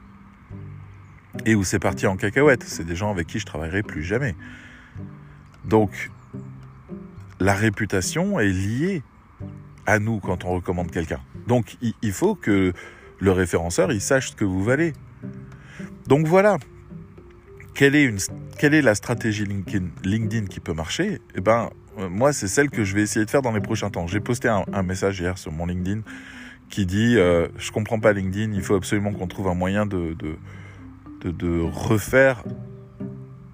[1.46, 2.64] Et où c'est parti en cacahuète.
[2.64, 4.34] C'est des gens avec qui je travaillerai plus jamais.
[5.64, 6.10] Donc,
[7.40, 9.02] la réputation est liée
[9.86, 11.20] à nous quand on recommande quelqu'un.
[11.46, 12.72] Donc, il faut que
[13.20, 14.92] le référenceur, il sache ce que vous valez.
[16.06, 16.56] Donc voilà.
[17.74, 18.18] Quelle est, une,
[18.58, 21.20] quelle est la stratégie LinkedIn, qui peut marcher?
[21.36, 23.90] Eh ben, euh, moi, c'est celle que je vais essayer de faire dans les prochains
[23.90, 24.06] temps.
[24.08, 26.00] J'ai posté un, message hier sur mon LinkedIn
[26.70, 30.16] qui dit euh, Je comprends pas LinkedIn, il faut absolument qu'on trouve un moyen de,
[31.24, 32.42] de, refaire,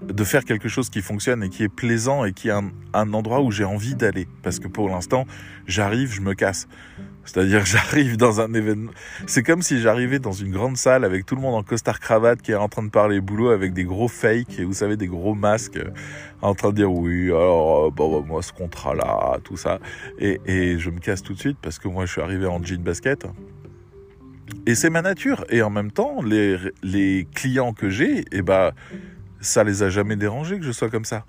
[0.02, 3.40] de faire quelque chose qui fonctionne et qui est plaisant et qui est un, endroit
[3.40, 4.28] où j'ai envie d'aller.
[4.42, 5.26] Parce que pour l'instant,
[5.66, 6.68] j'arrive, je me casse.
[7.24, 8.92] C'est-à-dire j'arrive dans un événement.
[9.26, 12.42] C'est comme si j'arrivais dans une grande salle avec tout le monde en costard cravate
[12.42, 15.06] qui est en train de parler boulot avec des gros fakes et vous savez des
[15.06, 15.90] gros masques euh,
[16.42, 19.78] en train de dire oui alors euh, bon bah, moi ce contrat là tout ça
[20.18, 22.62] et, et je me casse tout de suite parce que moi je suis arrivé en
[22.62, 23.26] jean basket
[24.66, 28.72] et c'est ma nature et en même temps les, clients que j'ai eh bah
[29.40, 31.24] ça les a jamais dérangés que je sois comme ça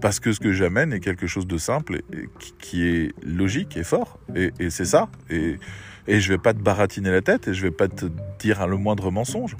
[0.00, 3.84] parce que ce que j'amène est quelque chose de simple et, qui est logique et
[3.84, 4.18] fort.
[4.34, 5.08] Et, c'est ça.
[5.30, 5.58] Et,
[6.06, 8.06] et je vais pas te baratiner la tête et je vais pas te
[8.38, 9.56] dire le moindre mensonge.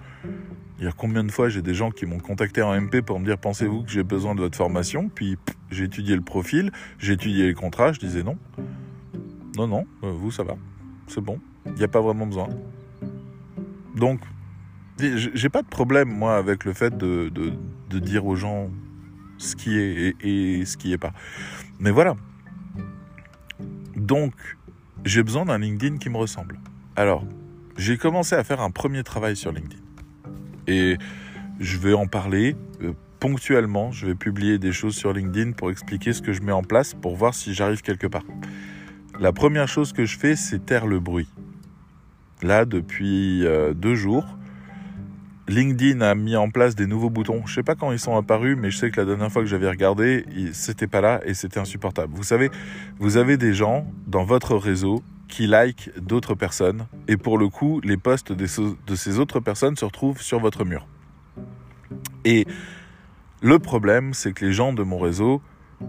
[0.79, 3.21] Il y a combien de fois j'ai des gens qui m'ont contacté en MP pour
[3.21, 5.09] me dire pensez-vous que j'ai besoin de votre formation?
[5.09, 5.37] Puis
[5.71, 8.37] j'ai étudié le profil, j'ai étudié les contrats, je disais non.
[9.57, 10.57] Non, non, euh, vous ça va.
[11.07, 11.39] C'est bon.
[11.67, 12.49] Il n'y a pas vraiment besoin.
[13.97, 14.21] Donc,
[14.99, 18.71] j'ai pas de problème moi avec le fait de, de, dire aux gens
[19.39, 21.13] ce qui est et, ce qui est pas.
[21.79, 22.17] Mais voilà.
[23.97, 24.35] Donc,
[25.05, 26.59] j'ai besoin d'un LinkedIn qui me ressemble.
[26.97, 27.25] Alors,
[27.77, 29.83] j'ai commencé à faire un premier travail sur LinkedIn.
[30.67, 30.99] Et
[31.61, 33.93] je vais en parler euh, ponctuellement.
[33.93, 36.95] Je vais publier des choses sur LinkedIn pour expliquer ce que je mets en place
[36.95, 38.25] pour voir si j'arrive quelque part.
[39.21, 41.29] La première chose que je fais, c'est taire le bruit.
[42.45, 44.27] Là, depuis euh, deux jours,
[45.49, 47.47] LinkedIn a mis en place des nouveaux boutons.
[47.47, 49.49] Je sais pas quand ils sont apparus, mais je sais que la dernière fois que
[49.49, 52.13] j'avais regardé, c'était pas là et c'était insupportable.
[52.15, 52.51] Vous savez,
[52.99, 57.81] vous avez des gens dans votre réseau qui like d'autres personnes et pour le coup,
[57.83, 60.87] les posts de ces autres personnes se retrouvent sur votre mur.
[62.27, 62.47] Et
[63.41, 65.41] le problème, c'est que les gens de mon réseau,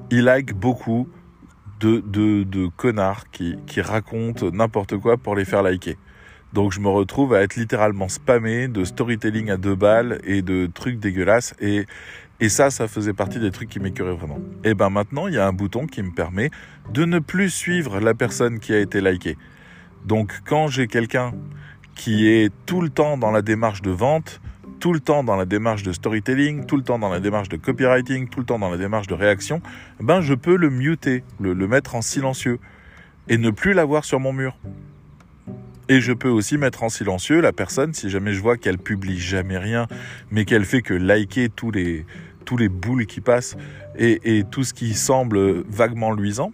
[0.10, 1.10] ils like beaucoup
[1.82, 5.98] de, de, de connards qui, qui racontent n'importe quoi pour les faire liker.
[6.56, 10.68] Donc je me retrouve à être littéralement spammé de storytelling à deux balles et de
[10.74, 11.54] trucs dégueulasses.
[11.60, 11.86] Et,
[12.40, 14.40] et ça, ça faisait partie des trucs qui m'écœuraient vraiment.
[14.64, 16.52] Et ben maintenant, il y a un bouton qui me permet
[16.94, 19.38] de ne plus suivre la personne qui a été likée.
[20.06, 21.34] Donc quand j'ai quelqu'un
[21.94, 24.40] qui est tout le temps dans la démarche de vente,
[24.80, 27.58] tout le temps dans la démarche de storytelling, tout le temps dans la démarche de
[27.58, 29.62] copywriting, tout le temps dans la démarche de réaction,
[30.00, 32.60] ben je peux le muter, le, le mettre en silencieux
[33.28, 34.56] et ne plus l'avoir sur mon mur.
[35.88, 39.20] Et je peux aussi mettre en silencieux la personne si jamais je vois qu'elle publie
[39.20, 39.88] jamais rien,
[40.32, 42.06] mais qu'elle fait que liker tous les,
[42.46, 43.56] tous les boules qui passent
[43.98, 46.52] et, tout ce qui semble vaguement luisant.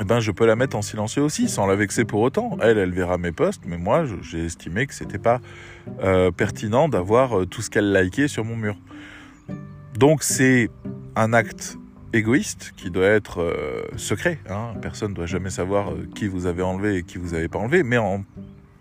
[0.00, 2.58] Eh ben, je peux la mettre en silencieux aussi, sans la vexer pour autant.
[2.60, 5.40] Elle, elle verra mes posts, mais moi, j'ai estimé que c'était pas
[6.02, 8.76] euh, pertinent d'avoir euh, tout ce qu'elle likait sur mon mur.
[9.94, 10.68] Donc, c'est
[11.14, 11.78] un acte
[12.16, 14.38] égoïste qui doit être euh, secret.
[14.48, 14.74] Hein.
[14.82, 17.58] Personne ne doit jamais savoir euh, qui vous avez enlevé et qui vous avez pas
[17.58, 17.82] enlevé.
[17.82, 18.24] Mais en,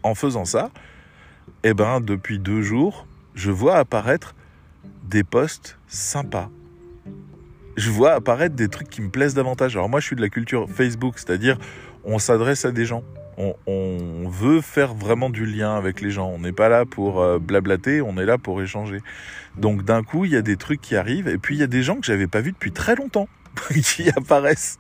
[0.03, 0.71] en faisant ça,
[1.63, 4.35] eh ben, depuis deux jours, je vois apparaître
[5.03, 6.49] des posts sympas.
[7.77, 9.75] Je vois apparaître des trucs qui me plaisent davantage.
[9.75, 11.57] Alors moi, je suis de la culture Facebook, c'est-à-dire
[12.03, 13.03] on s'adresse à des gens.
[13.37, 16.29] On, on, veut faire vraiment du lien avec les gens.
[16.29, 19.01] On n'est pas là pour euh, blablater, on est là pour échanger.
[19.57, 21.67] Donc d'un coup, il y a des trucs qui arrivent et puis il y a
[21.67, 23.27] des gens que j'avais pas vus depuis très longtemps.
[23.83, 24.79] qui apparaissent.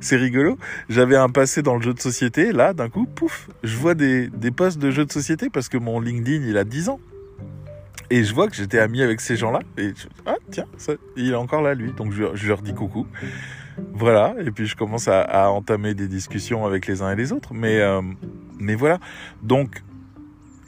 [0.00, 0.58] C'est rigolo.
[0.88, 2.52] J'avais un passé dans le jeu de société.
[2.52, 5.76] Là, d'un coup, pouf, je vois des, des posts de jeux de société parce que
[5.76, 7.00] mon LinkedIn, il a 10 ans.
[8.10, 9.60] Et je vois que j'étais ami avec ces gens-là.
[9.76, 11.92] Et je, ah, tiens, ça, il est encore là, lui.
[11.92, 13.06] Donc je, leur dis coucou.
[13.92, 14.34] Voilà.
[14.44, 17.54] Et puis je commence à, entamer des discussions avec les uns et les autres.
[17.54, 18.02] Mais, euh,
[18.58, 18.98] mais voilà.
[19.42, 19.82] Donc,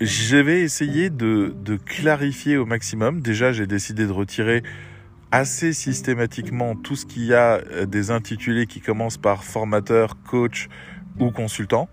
[0.01, 3.21] je vais essayer de, de clarifier au maximum.
[3.21, 4.63] Déjà, j'ai décidé de retirer
[5.31, 10.69] assez systématiquement tout ce qui a euh, des intitulés qui commencent par formateur, coach
[11.19, 11.89] ou consultant,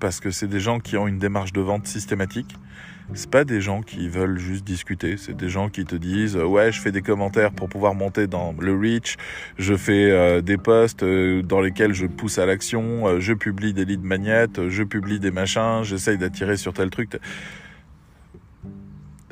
[0.00, 2.56] parce que c'est des gens qui ont une démarche de vente systématique.
[3.14, 6.72] C'est pas des gens qui veulent juste discuter, c'est des gens qui te disent ouais
[6.72, 9.16] je fais des commentaires pour pouvoir monter dans le reach,
[9.58, 13.72] je fais euh, des posts euh, dans lesquels je pousse à l'action, euh, je publie
[13.72, 17.16] des leads magnets, je publie des machins, j'essaye d'attirer sur tel truc.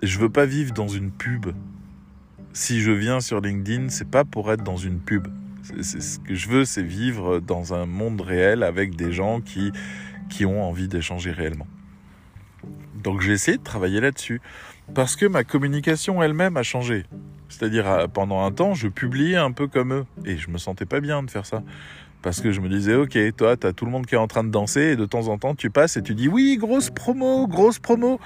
[0.03, 1.47] Je veux pas vivre dans une pub.
[2.53, 5.27] Si je viens sur LinkedIn, c'est pas pour être dans une pub.
[5.81, 9.73] Ce que je veux, c'est vivre dans un monde réel avec des gens qui
[10.31, 11.67] qui ont envie d'échanger réellement.
[13.05, 14.41] Donc j'ai essayé de travailler là-dessus.
[14.95, 17.05] Parce que ma communication elle-même a changé.
[17.49, 20.07] C'est-à-dire, euh, pendant un temps, je publiais un peu comme eux.
[20.25, 21.63] Et je me sentais pas bien de faire ça.
[22.23, 24.45] Parce que je me disais, ok, toi, t'as tout le monde qui est en train
[24.45, 27.47] de danser, et de temps en temps, tu passes et tu dis, oui, grosse promo,
[27.47, 28.19] grosse promo.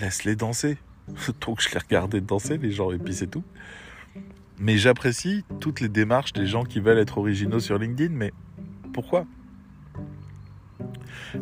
[0.00, 0.78] Laisse-les danser.
[1.46, 3.44] Donc je les regardais danser, les gens, et puis c'est tout.
[4.58, 8.32] Mais j'apprécie toutes les démarches des gens qui veulent être originaux sur LinkedIn, mais
[8.92, 9.26] pourquoi?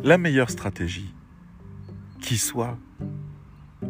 [0.03, 1.13] La meilleure stratégie,
[2.21, 2.77] qui soit,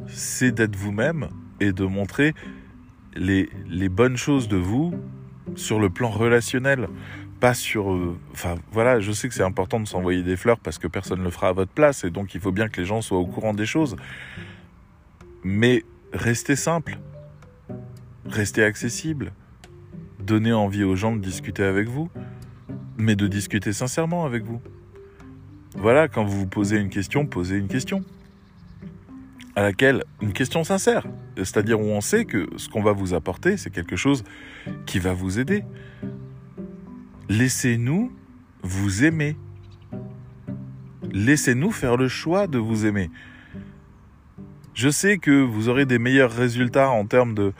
[0.08, 2.34] c'est d'être vous-même et de montrer
[3.16, 4.94] les, les, bonnes choses de vous
[5.56, 6.88] sur le plan relationnel.
[7.40, 7.92] Pas sur...
[7.92, 11.20] Euh, enfin voilà, je sais que c'est important de s'envoyer des fleurs parce que personne
[11.20, 13.20] ne le fera à votre place et donc il faut bien que les gens soient
[13.20, 13.96] au courant des choses.
[15.44, 16.98] Mais restez simple,
[18.26, 19.32] restez accessible,
[20.20, 22.10] donnez envie aux gens de discuter avec vous,
[22.98, 24.62] mais de discuter sincèrement avec vous.
[25.78, 28.04] Voilà, quand vous vous posez une question, posez une question
[29.56, 31.06] à laquelle une question sincère,
[31.36, 34.24] c'est-à-dire où on sait que ce qu'on va vous apporter, c'est quelque chose
[34.86, 35.64] qui va vous aider.
[37.30, 38.12] Laissez-nous
[38.62, 39.36] vous aimer.
[41.12, 43.10] Laissez-nous faire le choix de vous aimer.
[44.74, 47.54] Je sais que vous aurez des meilleurs résultats en termes de,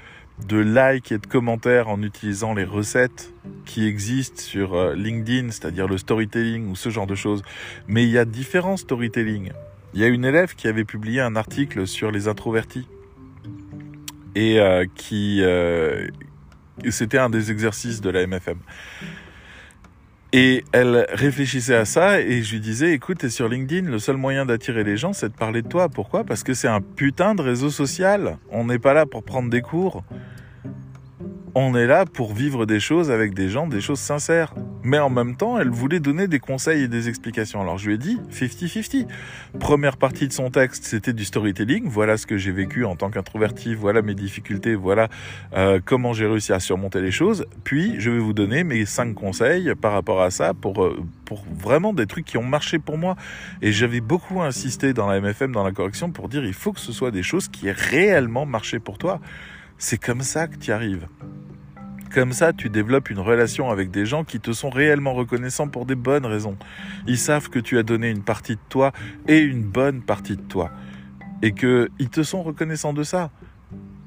[0.46, 3.34] de likes et de commentaires en utilisant les recettes
[3.66, 7.42] qui existent sur euh, LinkedIn, c'est-à-dire le storytelling ou ce genre de choses.
[7.88, 9.52] Mais il y a différents storytelling.
[9.94, 12.88] Il y a une élève qui avait publié un article sur les introvertis
[14.36, 16.08] et euh, qui euh,
[16.90, 18.60] c'était un des exercices de la MFM.
[20.34, 24.18] Et elle réfléchissait à ça et je lui disais, écoute, t'es sur LinkedIn, le seul
[24.18, 25.88] moyen d'attirer les gens, c'est de parler de toi.
[25.88, 26.26] Pourquoi?
[26.26, 28.38] Parce que c'est un putain de réseau social.
[28.52, 30.04] On n'est pas là pour prendre des cours
[31.56, 34.54] on est là pour vivre des choses avec des gens, des choses sincères.
[34.84, 37.62] Mais en même temps, elle voulait donner des conseils et des explications.
[37.62, 39.08] Alors je lui ai dit 50-50.
[39.60, 41.88] Première partie de son texte, c'était du storytelling.
[41.88, 45.10] Voilà ce que j'ai vécu en tant qu'introverti, voilà mes difficultés, voilà
[45.54, 47.46] euh, comment j'ai réussi à surmonter les choses.
[47.64, 51.44] Puis je vais vous donner mes cinq conseils par rapport à ça pour, euh, pour
[51.58, 53.16] vraiment des trucs qui ont marché pour moi.
[53.62, 56.80] Et j'avais beaucoup insisté dans la MFM, dans la correction, pour dire il faut que
[56.80, 59.20] ce soit des choses qui aient réellement marché pour toi.
[59.80, 61.08] C'est comme ça que tu y arrives.
[62.12, 65.86] Comme ça, tu développes une relation avec des gens qui te sont réellement reconnaissants pour
[65.86, 66.58] des bonnes raisons.
[67.06, 68.92] Ils savent que tu as donné une partie de toi
[69.28, 70.72] et une bonne partie de toi.
[71.44, 73.30] Et qu'ils te sont reconnaissants de ça.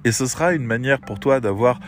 [0.05, 1.79] Et ce sera une manière pour toi d'avoir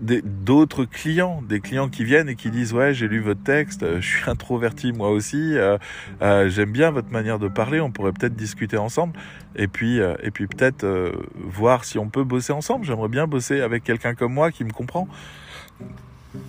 [0.00, 4.00] d'autres clients, des clients qui viennent et qui disent ouais j'ai lu votre texte, euh,
[4.00, 5.78] je suis introverti moi aussi, euh,
[6.22, 9.18] euh, j'aime bien votre manière de parler, on pourrait peut-être discuter ensemble
[9.56, 10.84] et puis et puis peut-être
[11.36, 12.84] voir si on peut bosser ensemble.
[12.84, 15.06] J'aimerais bien bosser avec quelqu'un comme moi qui me comprend.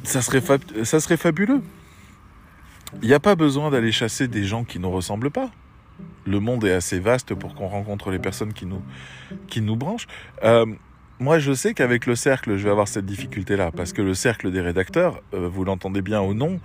[0.03, 0.41] Ça serait
[0.83, 1.61] ça serait fabuleux.
[3.03, 5.51] Il n'y a pas besoin d'aller chasser des gens qui nous ressemblent pas.
[6.25, 8.81] Le monde est assez vaste pour qu'on rencontre les personnes qui nous
[9.47, 10.07] qui nous branchent
[11.19, 14.51] moi, je sais qu'avec le cercle, je vais avoir cette difficulté-là, parce que le cercle
[14.51, 16.59] des rédacteurs, euh, vous l'entendez bien au nom,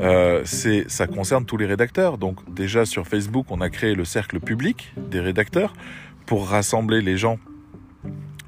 [0.00, 2.18] euh, c'est, ça concerne tous les rédacteurs.
[2.18, 5.72] Donc, déjà sur Facebook, on a créé le cercle public des rédacteurs
[6.26, 7.38] pour rassembler les gens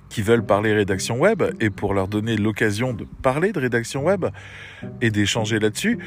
[0.08, 4.26] qui veulent parler rédaction web et pour leur donner l'occasion de parler de rédaction web
[5.00, 5.98] et d'échanger là-dessus.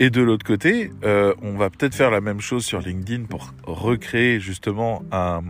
[0.00, 3.54] Et de l'autre côté, euh, on va peut-être faire la même chose sur LinkedIn pour
[3.64, 5.40] recréer justement un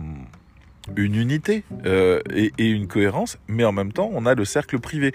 [0.95, 4.79] une unité euh, et, et, une cohérence, mais en même temps, on a le cercle
[4.79, 5.13] privé.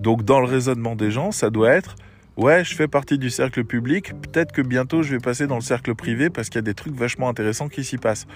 [0.00, 1.96] Donc, dans le raisonnement des gens, ça doit être
[2.38, 5.60] ouais, je fais partie du cercle public, peut-être que bientôt je vais passer dans le
[5.60, 8.26] cercle privé parce qu'il y a des trucs vachement intéressants qui s'y passent.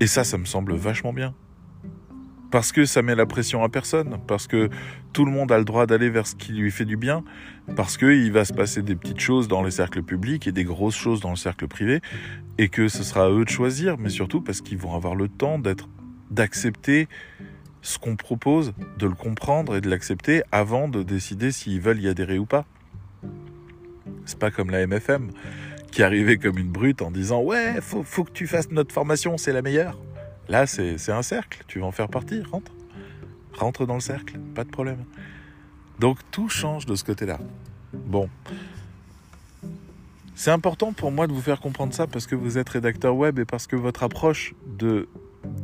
[0.00, 1.34] Et ça, ça me semble vachement bien.
[2.52, 4.68] Parce que ça met la pression à personne, parce que
[5.14, 7.24] tout le monde a le droit d'aller vers ce qui lui fait du bien,
[7.76, 10.94] parce qu'il va se passer des petites choses dans les cercles publics et des grosses
[10.94, 12.02] choses dans le cercle privé,
[12.58, 15.28] et que ce sera à eux de choisir, mais surtout parce qu'ils vont avoir le
[15.28, 15.88] temps d'être,
[16.30, 17.08] d'accepter
[17.80, 22.08] ce qu'on propose, de le comprendre et de l'accepter avant de décider s'ils veulent y
[22.08, 22.66] adhérer ou pas.
[24.26, 25.30] C'est pas comme la MFM
[25.90, 29.38] qui arrivait comme une brute en disant ouais, faut, faut que tu fasses notre formation,
[29.38, 29.98] c'est la meilleure.
[30.48, 31.62] Là, c'est un cercle.
[31.66, 32.42] Tu vas en faire partie.
[32.42, 32.72] Rentre.
[33.54, 34.38] Rentre dans le cercle.
[34.54, 35.04] Pas de problème.
[35.98, 37.38] Donc tout change de ce côté-là.
[37.92, 38.28] Bon.
[40.34, 43.38] C'est important pour moi de vous faire comprendre ça parce que vous êtes rédacteur web
[43.38, 45.08] et parce que votre approche de,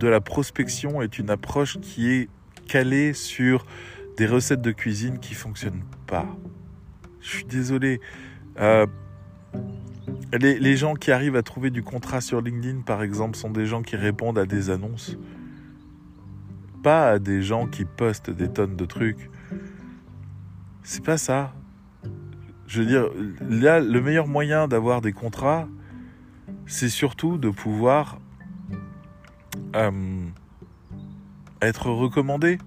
[0.01, 2.29] la prospection est une approche qui est
[2.69, 3.67] calée sur
[4.17, 6.27] des recettes de cuisine qui fonctionnent pas.
[7.21, 8.01] Je suis désolé.
[8.61, 8.87] Euh,
[10.33, 13.83] les, gens qui arrivent à trouver du contrat sur LinkedIn, par exemple, sont des gens
[13.83, 15.17] qui répondent à des annonces.
[16.83, 19.31] Pas à des gens qui postent des tonnes de trucs.
[20.83, 21.53] C'est pas ça.
[22.67, 23.09] Je veux dire,
[23.49, 25.69] là, le meilleur moyen d'avoir des contrats,
[26.67, 28.21] c'est surtout de pouvoir
[29.75, 30.27] euh,
[31.63, 32.59] être recommandé,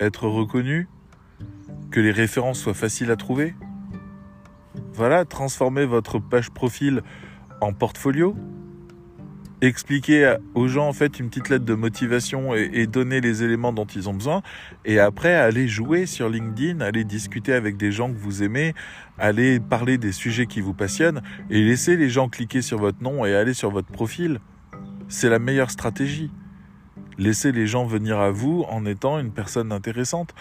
[0.00, 0.88] être reconnu,
[1.90, 3.54] que les références soient faciles à trouver.
[5.00, 7.00] Voilà, transformer votre page profil
[7.62, 8.36] en portfolio.
[9.62, 13.86] Expliquer aux gens en fait une petite lettre de motivation et, donner les éléments dont
[13.86, 14.42] ils ont besoin.
[14.84, 18.74] Et après, aller jouer sur LinkedIn, aller discuter avec des gens que vous aimez,
[19.16, 23.24] aller parler des sujets qui vous passionnent et laisser les gens cliquer sur votre nom
[23.24, 24.38] et aller sur votre profil.
[25.08, 26.30] C'est la meilleure stratégie.
[27.16, 30.34] Laissez les gens venir à vous en étant une personne intéressante.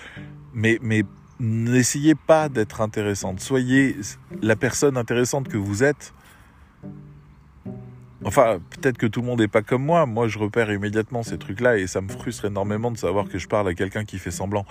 [0.53, 1.03] Mais, mais
[1.39, 3.39] n'essayez pas d'être intéressante.
[3.39, 3.95] Soyez
[4.41, 6.13] la personne intéressante que vous êtes.
[8.25, 10.05] Enfin, peut-être que tout le monde n'est pas comme moi.
[10.05, 13.47] Moi, je repère immédiatement ces trucs-là et ça me frustre énormément de savoir que je
[13.47, 14.65] parle à quelqu'un qui fait semblant.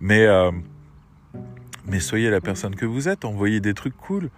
[0.00, 0.50] Mais, euh,
[1.86, 3.24] mais soyez la personne que vous êtes.
[3.24, 4.30] Envoyez des trucs cool.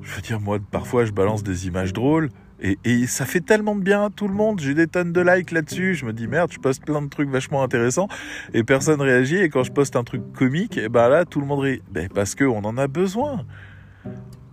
[0.00, 2.30] Je veux dire, moi, parfois, je balance des images drôles.
[2.62, 4.60] Et, ça fait tellement de bien à tout le monde.
[4.60, 5.96] J'ai des tonnes de likes là-dessus.
[5.96, 8.08] Je me dis merde, je poste plein de trucs vachement intéressants
[8.54, 9.38] et personne réagit.
[9.38, 11.82] Et quand je poste un truc comique, et eh ben là tout le monde rit.
[12.14, 13.44] Parce que on en a besoin.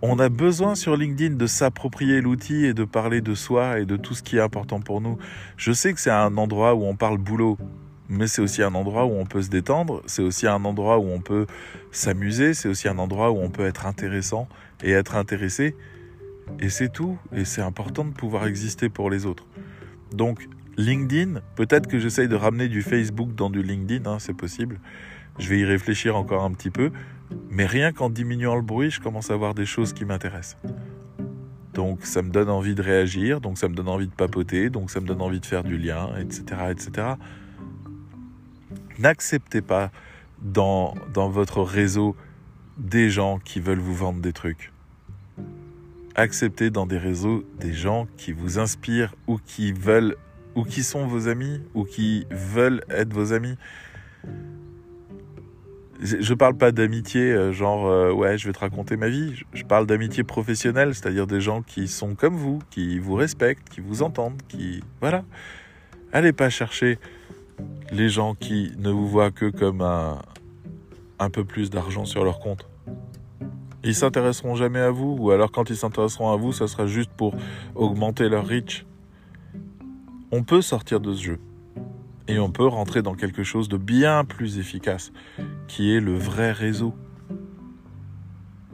[0.02, 3.96] On a besoin sur LinkedIn de s'approprier l'outil et de parler de soi et de
[3.96, 5.18] tout ce qui est important pour nous.
[5.56, 7.58] Je sais que c'est un endroit où on parle boulot,
[8.08, 11.06] mais c'est aussi un endroit où on peut se détendre, c'est aussi un endroit où
[11.10, 11.46] on peut
[11.92, 14.48] s'amuser, c'est aussi un endroit où on peut être intéressant
[14.82, 15.76] et être intéressé.
[16.58, 17.18] Et c'est tout.
[17.32, 19.46] Et c'est important de pouvoir exister pour les autres.
[20.12, 24.80] Donc, LinkedIn, peut-être que j'essaye de ramener du Facebook dans du LinkedIn, hein, c'est possible.
[25.38, 26.90] Je vais y réfléchir encore un petit peu.
[27.50, 30.56] Mais rien qu'en diminuant le bruit, je commence à voir des choses qui m'intéressent.
[31.74, 34.90] Donc ça me donne envie de réagir, donc ça me donne envie de papoter, donc
[34.90, 36.42] ça me donne envie de faire du lien, etc.
[36.70, 37.08] etc.
[38.98, 39.92] N'acceptez pas
[40.42, 42.16] dans, dans votre réseau
[42.76, 44.72] des gens qui veulent vous vendre des trucs
[46.14, 50.16] accepter dans des réseaux des gens qui vous inspirent ou qui veulent
[50.54, 53.56] ou qui sont vos amis ou qui veulent être vos amis.
[56.02, 59.34] Je parle pas d'amitié euh, genre euh, ouais je vais te raconter ma vie.
[59.52, 63.80] Je parle d'amitié professionnelle, c'est-à-dire des gens qui sont comme vous, qui vous respectent, qui
[63.80, 65.24] vous entendent, qui voilà.
[66.12, 66.98] Allez pas chercher
[67.92, 70.22] les gens qui ne vous voient que comme un,
[71.18, 72.69] un peu plus d'argent sur leur compte
[73.84, 77.10] ils s'intéresseront jamais à vous, ou alors quand ils s'intéresseront à vous, ça sera juste
[77.10, 77.34] pour
[77.74, 78.84] augmenter leur reach.
[80.30, 81.38] On peut sortir de ce jeu.
[82.28, 85.12] Et on peut rentrer dans quelque chose de bien plus efficace,
[85.66, 86.94] qui est le vrai réseau.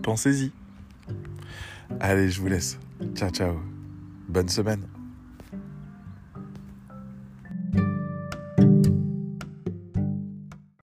[0.03, 0.53] Pensez-y.
[2.01, 2.79] Allez, je vous laisse.
[3.15, 3.55] Ciao, ciao.
[4.29, 4.96] Bonne semaine.